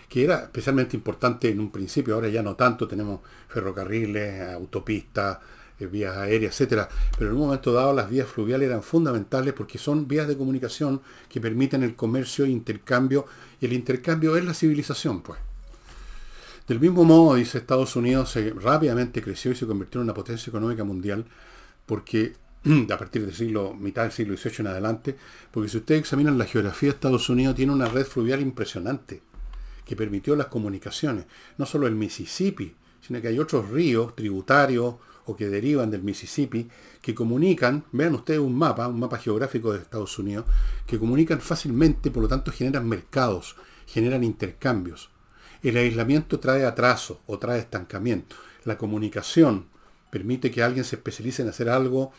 que 0.09 0.25
era 0.25 0.45
especialmente 0.45 0.97
importante 0.97 1.50
en 1.50 1.61
un 1.61 1.71
principio, 1.71 2.14
ahora 2.14 2.28
ya 2.28 2.42
no 2.42 2.57
tanto, 2.57 2.88
tenemos 2.88 3.21
ferrocarriles, 3.49 4.54
autopistas, 4.54 5.38
eh, 5.78 5.87
vías 5.87 6.16
aéreas, 6.16 6.54
etcétera, 6.54 6.88
pero 7.18 7.30
en 7.30 7.37
un 7.37 7.42
momento 7.42 7.73
dado 7.73 7.92
las 7.92 8.09
vías 8.09 8.26
fluviales 8.26 8.68
eran 8.68 8.83
fundamentales 8.83 9.52
porque 9.52 9.76
son 9.76 10.09
vías 10.09 10.26
de 10.26 10.37
comunicación 10.37 11.02
que 11.28 11.40
permiten 11.40 11.83
el 11.83 11.95
comercio 11.95 12.47
e 12.47 12.49
intercambio, 12.49 13.26
y 13.61 13.66
el 13.66 13.75
intercambio 13.75 14.37
es 14.37 14.45
la 14.45 14.54
civilización, 14.54 15.21
pues. 15.21 15.38
Del 16.69 16.81
mismo 16.81 17.03
modo, 17.05 17.37
dice 17.37 17.57
Estados 17.57 17.97
Unidos, 17.97 18.31
se 18.31 18.51
rápidamente 18.51 19.23
creció 19.23 19.53
y 19.53 19.55
se 19.55 19.67
convirtió 19.67 20.03
en 20.03 20.05
una 20.05 20.13
potencia 20.13 20.51
económica 20.51 20.85
mundial, 20.85 21.25
porque 21.87 22.35
a 22.93 22.99
partir 22.99 23.25
del 23.25 23.35
siglo, 23.35 23.73
mitad 23.73 24.03
del 24.03 24.13
siglo 24.13 24.37
XVIII 24.37 24.57
en 24.59 24.67
adelante, 24.67 25.17
porque 25.51 25.71
si 25.71 25.79
ustedes 25.79 26.01
examinan 26.03 26.37
la 26.37 26.45
geografía, 26.45 26.91
Estados 26.91 27.31
Unidos 27.31 27.57
tiene 27.57 27.73
una 27.73 27.89
red 27.89 28.05
fluvial 28.05 28.43
impresionante 28.43 29.23
que 29.87 29.97
permitió 29.97 30.37
las 30.37 30.49
comunicaciones. 30.49 31.25
No 31.57 31.65
solo 31.65 31.87
el 31.87 31.95
Mississippi, 31.95 32.75
sino 33.01 33.23
que 33.23 33.29
hay 33.29 33.39
otros 33.39 33.71
ríos 33.71 34.15
tributarios 34.15 34.97
o 35.25 35.35
que 35.35 35.49
derivan 35.49 35.91
del 35.91 36.03
Mississippi 36.03 36.69
que 37.01 37.15
comunican, 37.15 37.85
vean 37.93 38.15
ustedes 38.15 38.41
un 38.41 38.55
mapa, 38.55 38.89
un 38.89 39.01
mapa 39.01 39.17
geográfico 39.17 39.73
de 39.73 39.79
Estados 39.79 40.19
Unidos, 40.19 40.45
que 40.87 40.99
comunican 40.99 41.41
fácilmente, 41.41 42.11
por 42.11 42.25
lo 42.25 42.29
tanto 42.29 42.53
generan 42.53 42.87
mercados, 42.87 43.57
generan 43.87 44.23
intercambios. 44.23 45.09
El 45.62 45.77
aislamiento 45.77 46.38
trae 46.38 46.65
atraso 46.65 47.21
o 47.27 47.38
trae 47.38 47.59
estancamiento. 47.59 48.37
La 48.65 48.79
comunicación 48.79 49.67
permite 50.11 50.50
que 50.50 50.62
alguien 50.62 50.85
se 50.85 50.97
especialice 50.97 51.43
en 51.43 51.49
hacer 51.49 51.69
algo 51.69 52.12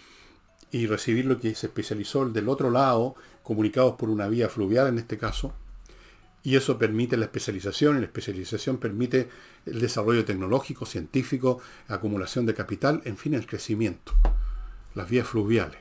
y 0.72 0.88
recibir 0.88 1.26
lo 1.26 1.40
que 1.40 1.56
se 1.56 1.68
especializó 1.68 2.28
del 2.30 2.50
otro 2.50 2.70
lado, 2.70 3.16
comunicados 3.44 3.96
por 3.96 4.10
una 4.10 4.28
vía 4.28 4.50
fluvial 4.50 4.88
en 4.88 5.00
este 5.00 5.18
caso, 5.18 5.54
y 6.44 6.56
eso 6.56 6.78
permite 6.78 7.18
la 7.18 7.26
especialización, 7.26 7.98
y 7.98 8.00
la 8.00 8.06
especialización 8.06 8.78
permite 8.78 9.30
el 9.66 9.80
desarrollo 9.80 10.24
tecnológico, 10.26 10.86
científico, 10.86 11.60
acumulación 11.88 12.46
de 12.46 12.54
capital, 12.54 13.02
en 13.06 13.18
fin, 13.18 13.34
el 13.34 13.46
crecimiento. 13.46 14.14
Las 14.96 15.10
vías 15.10 15.28
fluviales. 15.28 15.80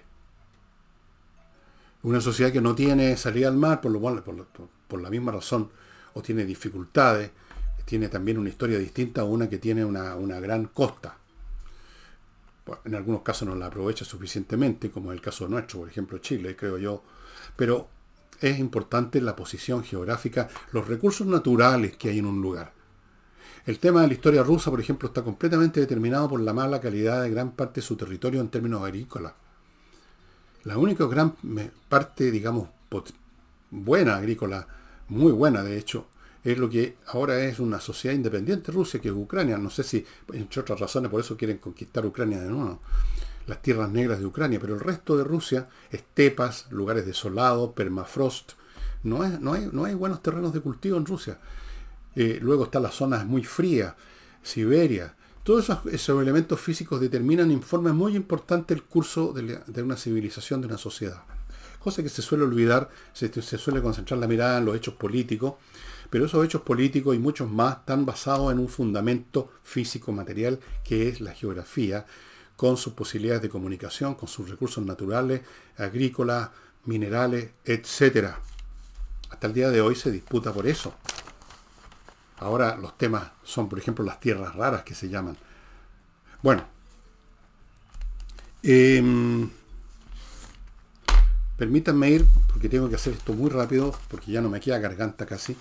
Una 2.02 2.20
sociedad 2.20 2.52
que 2.52 2.60
no 2.60 2.74
tiene 2.74 3.16
salida 3.16 3.48
al 3.48 3.56
mar, 3.56 3.80
por, 3.80 3.92
lo, 3.92 4.00
por, 4.00 4.46
por 4.88 5.00
la 5.00 5.10
misma 5.10 5.32
razón, 5.32 5.70
o 6.14 6.22
tiene 6.22 6.44
dificultades, 6.44 7.30
tiene 7.88 8.10
también 8.10 8.36
una 8.36 8.50
historia 8.50 8.78
distinta 8.78 9.22
a 9.22 9.24
una 9.24 9.48
que 9.48 9.56
tiene 9.56 9.82
una, 9.82 10.14
una 10.14 10.38
gran 10.40 10.66
costa. 10.66 11.16
en 12.84 12.94
algunos 12.94 13.22
casos 13.22 13.48
no 13.48 13.54
la 13.54 13.64
aprovecha 13.64 14.04
suficientemente, 14.04 14.90
como 14.90 15.10
es 15.10 15.16
el 15.16 15.22
caso 15.22 15.48
nuestro, 15.48 15.78
por 15.78 15.88
ejemplo 15.88 16.18
Chile, 16.18 16.54
creo 16.54 16.76
yo. 16.76 17.02
Pero 17.56 17.88
es 18.42 18.58
importante 18.58 19.22
la 19.22 19.34
posición 19.34 19.82
geográfica, 19.84 20.50
los 20.72 20.86
recursos 20.86 21.26
naturales 21.26 21.96
que 21.96 22.10
hay 22.10 22.18
en 22.18 22.26
un 22.26 22.42
lugar. 22.42 22.74
El 23.64 23.78
tema 23.78 24.02
de 24.02 24.08
la 24.08 24.12
historia 24.12 24.42
rusa, 24.42 24.70
por 24.70 24.80
ejemplo, 24.80 25.08
está 25.08 25.22
completamente 25.22 25.80
determinado 25.80 26.28
por 26.28 26.40
la 26.40 26.52
mala 26.52 26.82
calidad 26.82 27.22
de 27.22 27.30
gran 27.30 27.52
parte 27.52 27.80
de 27.80 27.86
su 27.86 27.96
territorio 27.96 28.42
en 28.42 28.50
términos 28.50 28.82
agrícolas. 28.82 29.32
La 30.64 30.76
única 30.76 31.06
gran 31.06 31.34
parte, 31.88 32.30
digamos, 32.30 32.68
buena 33.70 34.16
agrícola, 34.16 34.68
muy 35.08 35.32
buena 35.32 35.62
de 35.62 35.78
hecho, 35.78 36.06
es 36.44 36.58
lo 36.58 36.68
que 36.68 36.96
ahora 37.06 37.44
es 37.44 37.58
una 37.58 37.80
sociedad 37.80 38.14
independiente 38.14 38.72
Rusia, 38.72 39.00
que 39.00 39.08
es 39.08 39.14
Ucrania. 39.14 39.58
No 39.58 39.70
sé 39.70 39.82
si, 39.82 40.04
entre 40.32 40.60
otras 40.60 40.80
razones, 40.80 41.10
por 41.10 41.20
eso 41.20 41.36
quieren 41.36 41.58
conquistar 41.58 42.04
Ucrania 42.06 42.40
de 42.40 42.48
nuevo 42.50 42.80
las 43.48 43.62
tierras 43.62 43.90
negras 43.90 44.18
de 44.18 44.26
Ucrania, 44.26 44.60
pero 44.60 44.74
el 44.74 44.80
resto 44.80 45.16
de 45.16 45.24
Rusia, 45.24 45.68
estepas, 45.90 46.66
lugares 46.70 47.06
desolados, 47.06 47.72
permafrost, 47.72 48.52
no, 49.02 49.26
no, 49.26 49.54
hay, 49.54 49.68
no 49.72 49.84
hay 49.84 49.94
buenos 49.94 50.22
terrenos 50.22 50.52
de 50.52 50.60
cultivo 50.60 50.98
en 50.98 51.06
Rusia. 51.06 51.38
Eh, 52.14 52.38
luego 52.42 52.64
están 52.64 52.82
las 52.82 52.94
zonas 52.94 53.24
muy 53.24 53.44
frías, 53.44 53.94
Siberia. 54.42 55.14
Todos 55.44 55.70
esos, 55.90 56.20
elementos 56.20 56.60
físicos 56.60 57.00
determinan 57.00 57.50
en 57.50 57.62
forma 57.62 57.92
muy 57.92 58.16
importante 58.16 58.74
el 58.74 58.82
curso 58.82 59.32
de, 59.32 59.82
una 59.82 59.96
civilización, 59.96 60.60
de 60.60 60.66
una 60.66 60.78
sociedad. 60.78 61.22
Cosa 61.88 62.02
que 62.02 62.10
se 62.10 62.20
suele 62.20 62.44
olvidar, 62.44 62.90
se, 63.14 63.32
suele 63.40 63.80
concentrar 63.80 64.20
la 64.20 64.26
mirada 64.26 64.58
en 64.58 64.66
los 64.66 64.76
hechos 64.76 64.92
políticos, 64.92 65.54
pero 66.10 66.26
esos 66.26 66.44
hechos 66.44 66.60
políticos 66.60 67.16
y 67.16 67.18
muchos 67.18 67.50
más 67.50 67.78
están 67.78 68.04
basados 68.04 68.52
en 68.52 68.58
un 68.58 68.68
fundamento 68.68 69.50
físico 69.62 70.12
material 70.12 70.60
que 70.84 71.08
es 71.08 71.22
la 71.22 71.32
geografía, 71.32 72.04
con 72.56 72.76
sus 72.76 72.92
posibilidades 72.92 73.40
de 73.40 73.48
comunicación, 73.48 74.16
con 74.16 74.28
sus 74.28 74.50
recursos 74.50 74.84
naturales, 74.84 75.40
agrícolas, 75.78 76.50
minerales, 76.84 77.52
etc. 77.64 78.34
Hasta 79.30 79.46
el 79.46 79.54
día 79.54 79.70
de 79.70 79.80
hoy 79.80 79.94
se 79.94 80.10
disputa 80.10 80.52
por 80.52 80.66
eso. 80.66 80.92
Ahora 82.36 82.76
los 82.76 82.98
temas 82.98 83.30
son, 83.44 83.70
por 83.70 83.78
ejemplo, 83.78 84.04
las 84.04 84.20
tierras 84.20 84.54
raras 84.54 84.82
que 84.82 84.94
se 84.94 85.08
llaman. 85.08 85.38
Bueno, 86.42 86.66
em, 88.62 89.48
permítanme 91.58 92.10
ir, 92.10 92.26
porque 92.46 92.68
tengo 92.68 92.88
que 92.88 92.94
hacer 92.94 93.12
esto 93.12 93.34
muy 93.34 93.50
rápido, 93.50 93.94
porque 94.08 94.32
ya 94.32 94.40
no 94.40 94.48
me 94.48 94.60
queda 94.60 94.78
garganta 94.78 95.26
casi. 95.26 95.56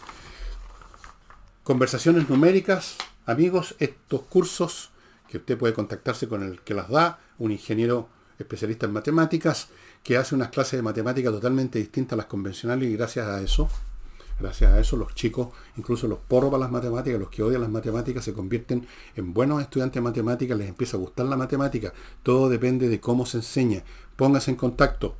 Conversaciones 1.63 2.29
numéricas, 2.29 2.95
amigos, 3.25 3.75
estos 3.79 4.21
cursos 4.21 4.91
que 5.27 5.37
usted 5.37 5.57
puede 5.57 5.73
contactarse 5.73 6.27
con 6.29 6.43
el 6.43 6.61
que 6.61 6.73
las 6.73 6.87
da, 6.87 7.19
un 7.39 7.51
ingeniero 7.51 8.07
especialista 8.39 8.85
en 8.85 8.93
matemáticas, 8.93 9.69
que 10.03 10.17
hace 10.17 10.35
unas 10.35 10.49
clases 10.49 10.77
de 10.77 10.83
matemáticas 10.83 11.33
totalmente 11.33 11.79
distintas 11.79 12.13
a 12.13 12.17
las 12.17 12.27
convencionales 12.27 12.87
y 12.87 12.95
gracias 12.95 13.27
a 13.27 13.41
eso, 13.41 13.67
gracias 14.39 14.71
a 14.71 14.79
eso 14.79 14.95
los 14.95 15.15
chicos, 15.15 15.49
incluso 15.75 16.07
los 16.07 16.19
porros 16.19 16.51
para 16.51 16.61
las 16.61 16.71
matemáticas, 16.71 17.19
los 17.19 17.29
que 17.29 17.41
odian 17.41 17.61
las 17.61 17.71
matemáticas, 17.71 18.23
se 18.23 18.33
convierten 18.33 18.87
en 19.15 19.33
buenos 19.33 19.61
estudiantes 19.61 19.95
de 19.95 20.01
matemáticas, 20.01 20.57
les 20.57 20.69
empieza 20.69 20.95
a 20.95 20.99
gustar 20.99 21.25
la 21.25 21.35
matemática, 21.35 21.91
todo 22.21 22.47
depende 22.49 22.87
de 22.87 22.99
cómo 22.99 23.25
se 23.25 23.37
enseña. 23.37 23.83
Póngase 24.15 24.51
en 24.51 24.57
contacto. 24.57 25.15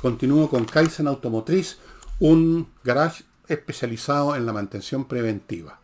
Continúo 0.00 0.48
con 0.48 0.64
Kaizen 0.64 1.08
Automotriz, 1.08 1.78
un 2.20 2.68
garage 2.84 3.24
especializado 3.48 4.36
en 4.36 4.46
la 4.46 4.52
mantención 4.52 5.06
preventiva. 5.06 5.80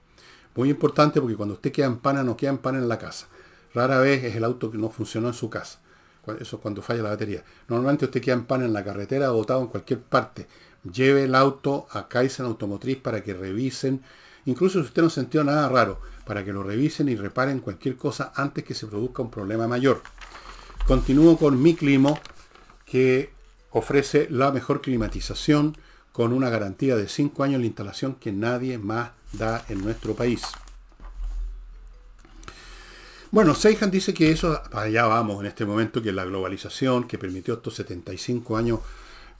Muy 0.54 0.70
importante 0.70 1.20
porque 1.20 1.34
cuando 1.34 1.54
usted 1.54 1.72
queda 1.72 1.86
en 1.86 1.98
pana, 1.98 2.22
no 2.22 2.36
queda 2.36 2.50
en 2.50 2.58
pana 2.58 2.78
en 2.78 2.88
la 2.88 2.98
casa. 2.98 3.26
Rara 3.74 3.98
vez 3.98 4.22
es 4.22 4.36
el 4.36 4.44
auto 4.44 4.70
que 4.70 4.78
no 4.78 4.88
funcionó 4.90 5.26
en 5.28 5.34
su 5.34 5.50
casa. 5.50 5.80
Eso 6.38 6.56
es 6.56 6.62
cuando 6.62 6.80
falla 6.80 7.02
la 7.02 7.10
batería. 7.10 7.42
Normalmente 7.66 8.04
usted 8.04 8.22
queda 8.22 8.36
en 8.36 8.44
pan 8.44 8.62
en 8.62 8.72
la 8.72 8.84
carretera 8.84 9.30
botado 9.30 9.62
en 9.62 9.66
cualquier 9.66 10.00
parte. 10.00 10.46
Lleve 10.84 11.24
el 11.24 11.34
auto 11.34 11.88
a 11.90 12.06
Kaizen 12.06 12.46
Automotriz 12.46 12.98
para 12.98 13.20
que 13.20 13.34
revisen. 13.34 14.00
Incluso 14.46 14.78
si 14.80 14.86
usted 14.86 15.02
no 15.02 15.10
sintió 15.10 15.42
nada 15.42 15.68
raro, 15.68 16.00
para 16.24 16.44
que 16.44 16.52
lo 16.52 16.62
revisen 16.62 17.08
y 17.08 17.16
reparen 17.16 17.58
cualquier 17.58 17.96
cosa 17.96 18.32
antes 18.36 18.62
que 18.62 18.74
se 18.74 18.86
produzca 18.86 19.22
un 19.22 19.30
problema 19.30 19.66
mayor. 19.66 20.02
Continúo 20.86 21.36
con 21.36 21.60
mi 21.60 21.74
climo, 21.74 22.18
que 22.84 23.33
ofrece 23.74 24.28
la 24.30 24.52
mejor 24.52 24.80
climatización 24.80 25.76
con 26.12 26.32
una 26.32 26.48
garantía 26.48 26.96
de 26.96 27.08
5 27.08 27.42
años 27.42 27.60
de 27.60 27.66
instalación 27.66 28.14
que 28.14 28.32
nadie 28.32 28.78
más 28.78 29.10
da 29.32 29.64
en 29.68 29.82
nuestro 29.82 30.14
país. 30.14 30.42
Bueno, 33.32 33.56
Seihan 33.56 33.90
dice 33.90 34.14
que 34.14 34.30
eso, 34.30 34.62
allá 34.72 35.06
vamos 35.06 35.40
en 35.40 35.46
este 35.46 35.64
momento, 35.64 36.00
que 36.00 36.12
la 36.12 36.24
globalización 36.24 37.08
que 37.08 37.18
permitió 37.18 37.54
estos 37.54 37.74
75 37.74 38.56
años 38.56 38.78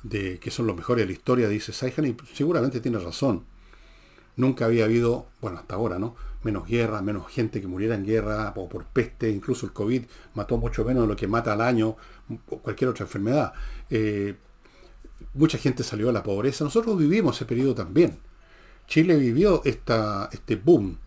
de 0.02 0.40
que 0.40 0.50
son 0.50 0.66
los 0.66 0.76
mejores 0.76 1.04
de 1.04 1.06
la 1.06 1.12
historia, 1.12 1.48
dice 1.48 1.72
Saihan, 1.72 2.06
y 2.06 2.16
seguramente 2.34 2.80
tiene 2.80 2.98
razón. 2.98 3.44
Nunca 4.34 4.64
había 4.64 4.84
habido, 4.84 5.26
bueno, 5.40 5.58
hasta 5.60 5.76
ahora, 5.76 6.00
¿no? 6.00 6.16
Menos 6.44 6.66
guerra, 6.66 7.02
menos 7.02 7.26
gente 7.28 7.60
que 7.60 7.66
muriera 7.66 7.94
en 7.94 8.04
guerra 8.04 8.52
o 8.56 8.68
por 8.68 8.84
peste, 8.84 9.30
incluso 9.30 9.66
el 9.66 9.72
COVID 9.72 10.04
mató 10.34 10.58
mucho 10.58 10.84
menos 10.84 11.02
de 11.04 11.08
lo 11.08 11.16
que 11.16 11.26
mata 11.26 11.52
al 11.54 11.60
año 11.60 11.96
o 12.50 12.58
cualquier 12.58 12.90
otra 12.90 13.04
enfermedad. 13.04 13.52
Eh, 13.90 14.36
mucha 15.34 15.58
gente 15.58 15.82
salió 15.82 16.10
a 16.10 16.12
la 16.12 16.22
pobreza. 16.22 16.64
Nosotros 16.64 16.98
vivimos 16.98 17.36
ese 17.36 17.46
periodo 17.46 17.74
también. 17.74 18.18
Chile 18.86 19.16
vivió 19.16 19.62
esta, 19.64 20.28
este 20.32 20.56
boom 20.56 20.98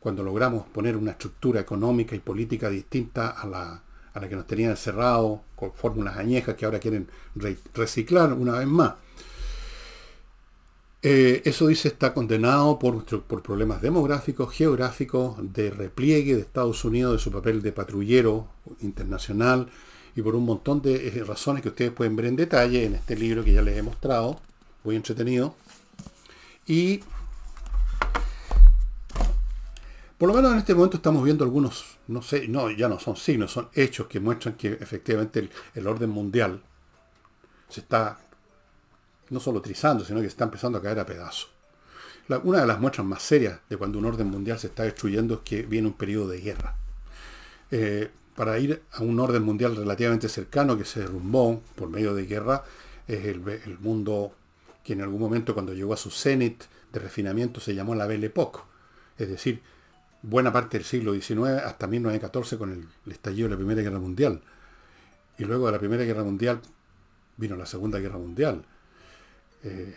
cuando 0.00 0.22
logramos 0.22 0.66
poner 0.68 0.96
una 0.96 1.12
estructura 1.12 1.60
económica 1.60 2.14
y 2.14 2.20
política 2.20 2.68
distinta 2.68 3.30
a 3.30 3.46
la, 3.46 3.82
a 4.12 4.20
la 4.20 4.28
que 4.28 4.36
nos 4.36 4.46
tenían 4.46 4.70
encerrados 4.70 5.40
con 5.54 5.72
fórmulas 5.72 6.16
añejas 6.16 6.54
que 6.54 6.64
ahora 6.64 6.78
quieren 6.78 7.08
reciclar 7.74 8.32
una 8.32 8.58
vez 8.58 8.68
más. 8.68 8.94
Eh, 11.02 11.42
eso 11.44 11.68
dice 11.68 11.88
está 11.88 12.14
condenado 12.14 12.78
por, 12.78 13.04
por 13.04 13.42
problemas 13.42 13.82
demográficos, 13.82 14.52
geográficos, 14.52 15.36
de 15.52 15.70
repliegue 15.70 16.34
de 16.34 16.40
Estados 16.40 16.84
Unidos 16.84 17.12
de 17.12 17.18
su 17.18 17.30
papel 17.30 17.62
de 17.62 17.72
patrullero 17.72 18.48
internacional 18.80 19.68
y 20.16 20.22
por 20.22 20.34
un 20.34 20.44
montón 20.44 20.80
de 20.80 21.08
eh, 21.08 21.24
razones 21.24 21.62
que 21.62 21.68
ustedes 21.68 21.92
pueden 21.92 22.16
ver 22.16 22.26
en 22.26 22.36
detalle 22.36 22.84
en 22.84 22.94
este 22.94 23.14
libro 23.14 23.44
que 23.44 23.52
ya 23.52 23.62
les 23.62 23.76
he 23.76 23.82
mostrado, 23.82 24.40
muy 24.82 24.96
entretenido. 24.96 25.54
Y 26.66 27.00
por 30.18 30.28
lo 30.28 30.34
menos 30.34 30.52
en 30.52 30.58
este 30.58 30.74
momento 30.74 30.96
estamos 30.96 31.22
viendo 31.22 31.44
algunos, 31.44 31.98
no 32.08 32.22
sé, 32.22 32.48
no, 32.48 32.70
ya 32.70 32.88
no 32.88 32.98
son 32.98 33.16
signos, 33.16 33.52
son 33.52 33.68
hechos 33.74 34.06
que 34.06 34.18
muestran 34.18 34.54
que 34.54 34.68
efectivamente 34.72 35.50
el 35.74 35.86
orden 35.86 36.08
mundial 36.08 36.62
se 37.68 37.80
está 37.80 38.18
no 39.30 39.40
solo 39.40 39.60
trizando, 39.60 40.04
sino 40.04 40.20
que 40.20 40.26
está 40.26 40.44
empezando 40.44 40.78
a 40.78 40.82
caer 40.82 40.98
a 40.98 41.06
pedazos. 41.06 41.50
una 42.42 42.60
de 42.60 42.66
las 42.66 42.80
muestras 42.80 43.06
más 43.06 43.22
serias 43.22 43.60
de 43.68 43.76
cuando 43.76 43.98
un 43.98 44.04
orden 44.04 44.28
mundial 44.28 44.58
se 44.58 44.68
está 44.68 44.82
destruyendo 44.82 45.34
es 45.34 45.40
que 45.40 45.62
viene 45.62 45.88
un 45.88 45.94
periodo 45.94 46.28
de 46.28 46.40
guerra. 46.40 46.76
Eh, 47.70 48.10
para 48.34 48.58
ir 48.58 48.82
a 48.92 49.02
un 49.02 49.18
orden 49.18 49.42
mundial 49.42 49.76
relativamente 49.76 50.28
cercano 50.28 50.76
que 50.76 50.84
se 50.84 51.00
derrumbó 51.00 51.62
por 51.74 51.88
medio 51.88 52.14
de 52.14 52.26
guerra, 52.26 52.64
es 53.08 53.24
el, 53.24 53.40
mundo 53.80 54.32
que 54.84 54.92
en 54.92 55.02
algún 55.02 55.20
momento 55.20 55.54
cuando 55.54 55.72
llegó 55.72 55.94
a 55.94 55.96
su 55.96 56.10
cenit 56.10 56.64
de 56.92 57.00
refinamiento 57.00 57.60
se 57.60 57.74
llamó 57.74 57.94
la 57.94 58.06
Belle 58.06 58.26
Époque. 58.26 58.60
Es 59.16 59.28
decir, 59.28 59.62
buena 60.22 60.52
parte 60.52 60.76
del 60.76 60.84
siglo 60.84 61.14
XIX 61.14 61.62
hasta 61.64 61.86
1914 61.86 62.58
con 62.58 62.72
el, 62.72 62.86
el 63.06 63.12
estallido 63.12 63.48
de 63.48 63.54
la 63.54 63.56
Primera 63.56 63.82
Guerra 63.82 63.98
Mundial. 63.98 64.42
Y 65.38 65.44
luego 65.44 65.66
de 65.66 65.72
la 65.72 65.78
Primera 65.78 66.04
Guerra 66.04 66.24
Mundial 66.24 66.60
vino 67.36 67.56
la 67.56 67.66
Segunda 67.66 67.98
Guerra 67.98 68.18
Mundial 68.18 68.64
eh, 69.66 69.94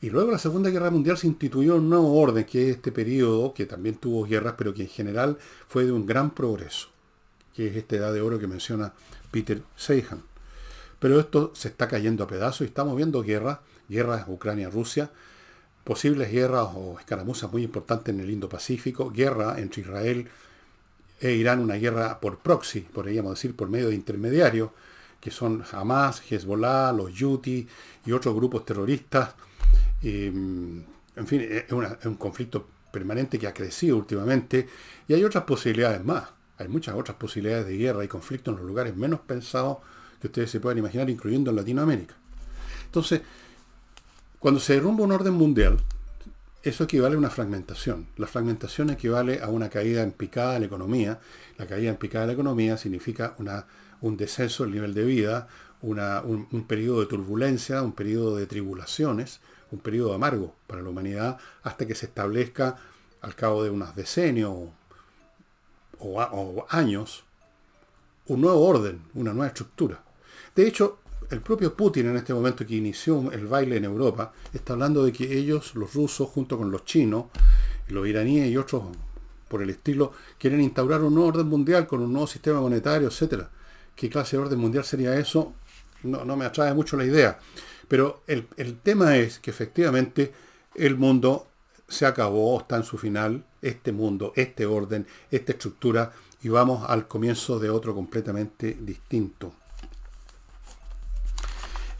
y 0.00 0.10
luego 0.10 0.30
la 0.30 0.38
Segunda 0.38 0.68
Guerra 0.70 0.90
Mundial 0.90 1.16
se 1.16 1.26
instituyó 1.26 1.76
un 1.76 1.88
nuevo 1.88 2.20
orden, 2.20 2.44
que 2.44 2.68
es 2.68 2.76
este 2.76 2.92
periodo, 2.92 3.54
que 3.54 3.64
también 3.64 3.94
tuvo 3.94 4.26
guerras, 4.26 4.54
pero 4.58 4.74
que 4.74 4.82
en 4.82 4.88
general 4.88 5.38
fue 5.66 5.84
de 5.84 5.92
un 5.92 6.04
gran 6.04 6.34
progreso, 6.34 6.88
que 7.54 7.68
es 7.68 7.76
esta 7.76 7.96
edad 7.96 8.12
de 8.12 8.20
oro 8.20 8.38
que 8.38 8.46
menciona 8.46 8.92
Peter 9.30 9.62
Seihan. 9.76 10.22
Pero 10.98 11.18
esto 11.18 11.52
se 11.54 11.68
está 11.68 11.88
cayendo 11.88 12.24
a 12.24 12.26
pedazos 12.26 12.62
y 12.62 12.64
estamos 12.64 12.96
viendo 12.96 13.22
guerras, 13.22 13.60
guerras 13.88 14.26
Ucrania-Rusia, 14.28 15.10
posibles 15.84 16.30
guerras 16.30 16.68
o 16.74 16.98
escaramuzas 16.98 17.50
muy 17.50 17.62
importantes 17.62 18.14
en 18.14 18.20
el 18.20 18.30
Indo-Pacífico, 18.30 19.10
guerra 19.10 19.58
entre 19.58 19.82
Israel 19.82 20.28
e 21.20 21.32
Irán, 21.32 21.60
una 21.60 21.76
guerra 21.76 22.20
por 22.20 22.38
proxy, 22.40 22.80
podríamos 22.80 23.36
decir, 23.36 23.54
por 23.54 23.68
medio 23.68 23.88
de 23.88 23.94
intermediarios, 23.94 24.70
que 25.24 25.30
son 25.30 25.64
Hamas, 25.72 26.22
Hezbollah, 26.30 26.92
los 26.92 27.10
Yuti 27.14 27.66
y 28.04 28.12
otros 28.12 28.34
grupos 28.34 28.66
terroristas. 28.66 29.30
en 30.02 30.84
fin, 31.24 31.40
es, 31.40 31.72
un 31.72 32.16
conflicto 32.16 32.68
permanente 32.92 33.38
que 33.38 33.46
ha 33.46 33.54
crecido 33.54 33.96
últimamente 33.96 34.68
y 35.08 35.14
hay 35.14 35.24
otras 35.24 35.44
posibilidades 35.44 36.04
más. 36.04 36.24
Hay 36.58 36.68
muchas 36.68 36.94
otras 36.94 37.16
posibilidades 37.16 37.66
de 37.66 37.78
guerra 37.78 38.04
y 38.04 38.08
conflicto 38.08 38.50
en 38.50 38.58
los 38.58 38.66
lugares 38.66 38.94
menos 38.94 39.20
pensados 39.20 39.78
que 40.20 40.26
ustedes 40.26 40.50
se 40.50 40.60
puedan 40.60 40.76
imaginar, 40.76 41.08
incluyendo 41.08 41.48
en 41.48 41.56
Latinoamérica. 41.56 42.14
Entonces, 42.84 43.22
cuando 44.38 44.60
se 44.60 44.74
derrumba 44.74 45.04
un 45.04 45.12
orden 45.12 45.32
mundial, 45.32 45.78
eso 46.64 46.84
equivale 46.84 47.14
a 47.14 47.18
una 47.18 47.30
fragmentación. 47.30 48.06
La 48.16 48.26
fragmentación 48.26 48.90
equivale 48.90 49.40
a 49.40 49.48
una 49.48 49.68
caída 49.68 50.02
en 50.02 50.12
picada 50.12 50.54
de 50.54 50.60
la 50.60 50.66
economía. 50.66 51.20
La 51.58 51.66
caída 51.66 51.90
en 51.90 51.96
picada 51.96 52.22
de 52.22 52.28
la 52.28 52.32
economía 52.34 52.76
significa 52.76 53.34
una 53.38 53.66
un 54.04 54.18
descenso 54.18 54.64
del 54.64 54.72
nivel 54.74 54.92
de 54.92 55.04
vida, 55.04 55.48
un, 55.80 56.66
periodo 56.68 57.00
de 57.00 57.06
turbulencia, 57.06 57.82
un 57.82 57.92
periodo 57.92 58.36
de 58.36 58.46
tribulaciones, 58.46 59.40
un 59.70 59.78
periodo 59.78 60.12
amargo 60.12 60.54
para 60.66 60.82
la 60.82 60.90
humanidad, 60.90 61.38
hasta 61.62 61.86
que 61.86 61.94
se 61.94 62.06
establezca 62.06 62.76
al 63.22 63.34
cabo 63.34 63.62
de 63.62 63.70
unos 63.70 63.96
decenios 63.96 64.52
o, 65.98 66.66
años 66.68 67.24
un 68.26 68.42
nuevo 68.42 68.60
orden, 68.66 69.02
una 69.14 69.32
nueva 69.32 69.48
estructura. 69.48 70.02
De 70.54 70.68
hecho, 70.68 70.98
el 71.30 71.40
propio 71.40 71.74
Putin 71.74 72.08
en 72.08 72.16
este 72.16 72.34
momento 72.34 72.66
que 72.66 72.76
inició 72.76 73.30
el 73.32 73.46
baile 73.46 73.76
en 73.76 73.84
Europa, 73.84 74.32
está 74.52 74.74
hablando 74.74 75.04
de 75.04 75.12
que 75.12 75.36
ellos, 75.36 75.74
los 75.74 75.94
rusos, 75.94 76.28
junto 76.28 76.56
con 76.58 76.70
los 76.70 76.84
chinos, 76.84 77.26
los 77.88 78.06
iraníes 78.06 78.50
y 78.50 78.56
otros 78.56 78.84
por 79.48 79.62
el 79.62 79.70
estilo, 79.70 80.12
quieren 80.38 80.60
instaurar 80.60 81.02
un 81.02 81.14
nuevo 81.14 81.28
orden 81.28 81.46
mundial 81.46 81.86
con 81.86 82.00
un 82.00 82.12
nuevo 82.12 82.26
sistema 82.26 82.60
monetario, 82.60 83.08
etcétera 83.08 83.50
qué 83.94 84.10
clase 84.10 84.36
de 84.36 84.42
orden 84.42 84.58
mundial 84.58 84.84
sería 84.84 85.16
eso, 85.16 85.54
no, 86.02 86.36
me 86.36 86.44
atrae 86.44 86.74
mucho 86.74 86.96
la 86.96 87.04
idea. 87.04 87.38
Pero 87.88 88.22
el, 88.26 88.46
tema 88.82 89.16
es 89.16 89.38
que 89.38 89.50
efectivamente 89.50 90.32
el 90.74 90.96
mundo 90.96 91.46
se 91.88 92.06
acabó, 92.06 92.58
está 92.58 92.76
en 92.76 92.84
su 92.84 92.98
final, 92.98 93.44
este 93.62 93.92
mundo, 93.92 94.32
este 94.36 94.66
orden, 94.66 95.06
esta 95.30 95.52
estructura, 95.52 96.12
y 96.42 96.48
vamos 96.48 96.88
al 96.88 97.06
comienzo 97.08 97.58
de 97.58 97.70
otro 97.70 97.94
completamente 97.94 98.76
distinto. 98.80 99.54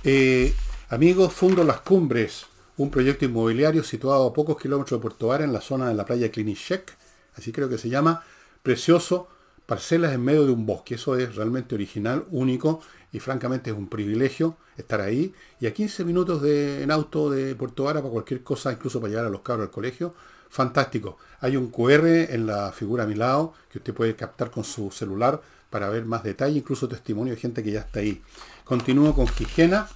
Eh, 0.07 0.53
amigos, 0.91 1.33
Fundo 1.33 1.65
Las 1.65 1.81
Cumbres, 1.81 2.45
un 2.77 2.91
proyecto 2.91 3.25
inmobiliario 3.25 3.83
situado 3.83 4.27
a 4.27 4.35
pocos 4.35 4.61
kilómetros 4.61 5.01
de 5.01 5.03
Puerto 5.03 5.29
Vara, 5.29 5.45
en 5.45 5.53
la 5.55 5.63
zona 5.63 5.89
de 5.89 5.95
la 5.95 6.05
playa 6.05 6.31
Klinichek, 6.31 6.95
así 7.37 7.53
creo 7.53 7.71
que 7.71 7.79
se 7.79 7.89
llama, 7.89 8.23
precioso, 8.63 9.29
parcelas 9.65 10.13
en 10.13 10.23
medio 10.23 10.45
de 10.45 10.53
un 10.53 10.67
bosque. 10.67 10.97
Eso 10.97 11.17
es 11.17 11.35
realmente 11.37 11.75
original, 11.75 12.27
único 12.31 12.83
y 13.13 13.19
francamente 13.19 13.71
es 13.71 13.77
un 13.79 13.89
privilegio 13.89 14.59
estar 14.77 15.01
ahí. 15.01 15.33
Y 15.59 15.69
a 15.69 15.73
15 15.73 16.05
minutos 16.05 16.43
de, 16.43 16.83
en 16.83 16.91
auto 16.91 17.31
de 17.31 17.55
Puerto 17.55 17.85
Vara 17.85 18.03
para 18.03 18.13
cualquier 18.13 18.43
cosa, 18.43 18.71
incluso 18.73 19.01
para 19.01 19.09
llegar 19.09 19.25
a 19.25 19.31
los 19.31 19.41
cabros 19.41 19.69
al 19.69 19.73
colegio, 19.73 20.15
fantástico. 20.51 21.17
Hay 21.41 21.57
un 21.57 21.71
QR 21.71 22.07
en 22.07 22.45
la 22.45 22.73
figura 22.73 23.05
a 23.05 23.07
mi 23.07 23.15
lado 23.15 23.55
que 23.73 23.79
usted 23.79 23.95
puede 23.95 24.15
captar 24.15 24.51
con 24.51 24.65
su 24.65 24.91
celular 24.91 25.41
para 25.71 25.89
ver 25.89 26.05
más 26.05 26.23
detalle, 26.23 26.59
incluso 26.59 26.89
testimonio 26.89 27.35
de 27.35 27.41
gente 27.41 27.63
que 27.63 27.73
ya 27.73 27.81
está 27.81 28.01
ahí. 28.01 28.23
Continúo 28.65 29.15
con 29.15 29.27
Quijena, 29.27 29.87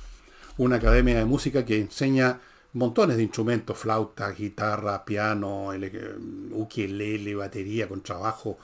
una 0.59 0.77
academia 0.77 1.17
de 1.17 1.25
música 1.25 1.65
que 1.65 1.81
enseña 1.81 2.39
montones 2.75 3.17
de 3.17 3.23
instrumentos, 3.23 3.79
flauta, 3.79 4.31
guitarra, 4.31 5.07
piano, 5.07 5.71
ukelele, 6.51 7.35
batería, 7.35 7.89
con 7.89 8.03
trabajo 8.03 8.59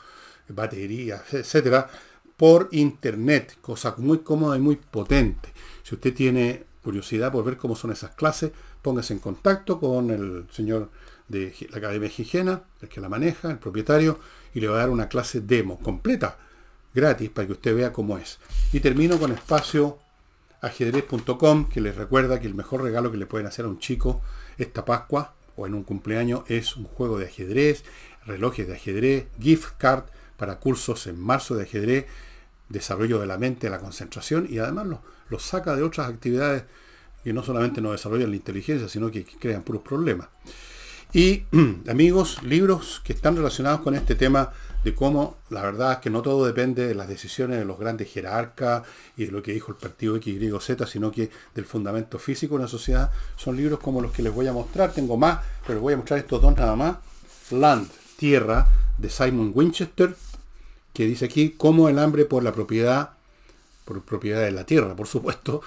baterías, 0.49 1.33
etcétera, 1.33 1.89
por 2.37 2.69
internet, 2.73 3.57
cosa 3.63 3.95
muy 3.97 4.19
cómoda 4.19 4.59
y 4.59 4.61
muy 4.61 4.77
potente. 4.77 5.55
Si 5.83 5.95
usted 5.95 6.13
tiene 6.13 6.65
curiosidad 6.83 7.33
por 7.33 7.43
ver 7.43 7.57
cómo 7.57 7.75
son 7.75 7.91
esas 7.91 8.11
clases, 8.11 8.53
póngase 8.83 9.15
en 9.15 9.21
contacto 9.21 9.81
con 9.81 10.11
el 10.11 10.47
señor 10.51 10.91
de 11.29 11.55
la 11.71 11.79
Academia 11.79 12.11
de 12.11 12.61
el 12.83 12.89
que 12.91 13.01
la 13.01 13.09
maneja, 13.09 13.51
el 13.51 13.59
propietario, 13.59 14.19
y 14.53 14.61
le 14.61 14.69
va 14.69 14.77
a 14.77 14.81
dar 14.81 14.91
una 14.91 15.09
clase 15.09 15.41
demo 15.41 15.79
completa, 15.79 16.37
gratis, 16.95 17.31
para 17.31 17.47
que 17.47 17.53
usted 17.53 17.75
vea 17.75 17.93
cómo 17.93 18.19
es. 18.19 18.39
Y 18.73 18.81
termino 18.81 19.19
con 19.19 19.33
espacio 19.33 19.99
ajedrez.com, 20.61 21.69
que 21.69 21.81
les 21.81 21.95
recuerda 21.97 22.41
que 22.41 22.47
el 22.47 22.55
mejor 22.55 22.83
regalo 22.83 23.11
que 23.11 23.19
le 23.19 23.27
pueden 23.27 23.47
hacer 23.47 23.65
a 23.65 23.69
un 23.69 23.79
chico 23.79 24.23
esta 24.57 24.85
Pascua 24.85 25.35
o 25.57 25.67
en 25.67 25.75
un 25.75 25.83
cumpleaños 25.85 26.43
es 26.49 26.77
un 26.77 26.85
juego 26.85 27.19
de 27.19 27.27
ajedrez, 27.27 27.85
relojes 28.27 28.67
de 28.67 28.75
ajedrez, 28.75 29.27
gift 29.41 29.73
card 29.77 30.05
para 30.37 30.59
cursos 30.59 31.07
en 31.07 31.21
marzo 31.21 31.55
de 31.55 31.65
ajedrez, 31.65 32.07
desarrollo 32.69 33.21
de 33.21 33.27
la 33.27 33.39
mente, 33.39 33.69
la 33.69 33.79
concentración 33.79 34.47
y 34.49 34.59
además 34.59 34.87
los 35.29 35.43
saca 35.43 35.77
de 35.77 35.83
otras 35.83 36.09
actividades 36.09 36.65
que 37.23 37.33
no 37.33 37.43
solamente 37.43 37.81
no 37.81 37.93
desarrollan 37.93 38.31
la 38.31 38.37
inteligencia, 38.37 38.89
sino 38.89 39.11
que 39.11 39.25
crean 39.25 39.63
puros 39.63 39.83
problemas. 39.83 40.29
Y 41.13 41.45
amigos, 41.89 42.43
libros 42.43 43.01
que 43.05 43.13
están 43.13 43.37
relacionados 43.37 43.81
con 43.81 43.95
este 43.95 44.15
tema 44.15 44.53
de 44.85 44.95
cómo 44.95 45.37
la 45.49 45.63
verdad 45.63 45.93
es 45.93 45.99
que 45.99 46.11
no 46.11 46.21
todo 46.21 46.45
depende 46.45 46.87
de 46.87 46.95
las 46.95 47.09
decisiones 47.09 47.59
de 47.59 47.65
los 47.65 47.79
grandes 47.79 48.13
jerarcas 48.13 48.83
y 49.17 49.25
de 49.25 49.33
lo 49.33 49.43
que 49.43 49.53
dijo 49.53 49.73
el 49.73 49.79
partido 49.79 50.15
X, 50.17 50.41
Y, 50.41 50.61
Z, 50.61 50.87
sino 50.87 51.11
que 51.11 51.31
del 51.55 51.65
fundamento 51.65 52.19
físico 52.19 52.55
de 52.55 52.61
una 52.61 52.69
sociedad, 52.69 53.11
son 53.37 53.57
libros 53.57 53.81
como 53.81 54.03
los 54.03 54.13
que 54.13 54.23
les 54.23 54.33
voy 54.33 54.47
a 54.47 54.53
mostrar. 54.53 54.93
Tengo 54.93 55.17
más, 55.17 55.41
pero 55.63 55.75
les 55.75 55.83
voy 55.83 55.95
a 55.95 55.97
mostrar 55.97 56.21
estos 56.21 56.41
dos 56.41 56.55
nada 56.55 56.77
más. 56.77 56.99
Land, 57.51 57.89
Tierra, 58.19 58.69
de 58.99 59.09
Simon 59.09 59.53
Winchester, 59.55 60.15
que 60.93 61.07
dice 61.07 61.25
aquí 61.25 61.55
cómo 61.57 61.89
el 61.89 61.99
hambre 61.99 62.27
por 62.27 62.43
la 62.43 62.53
propiedad, 62.53 63.11
por 63.87 64.03
propiedad 64.03 64.43
de 64.43 64.53
la 64.53 64.65
tierra, 64.65 64.95
por 64.95 65.07
supuesto, 65.07 65.63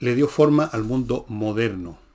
le 0.00 0.14
dio 0.14 0.26
forma 0.26 0.64
al 0.64 0.84
mundo 0.84 1.26
moderno. 1.28 2.05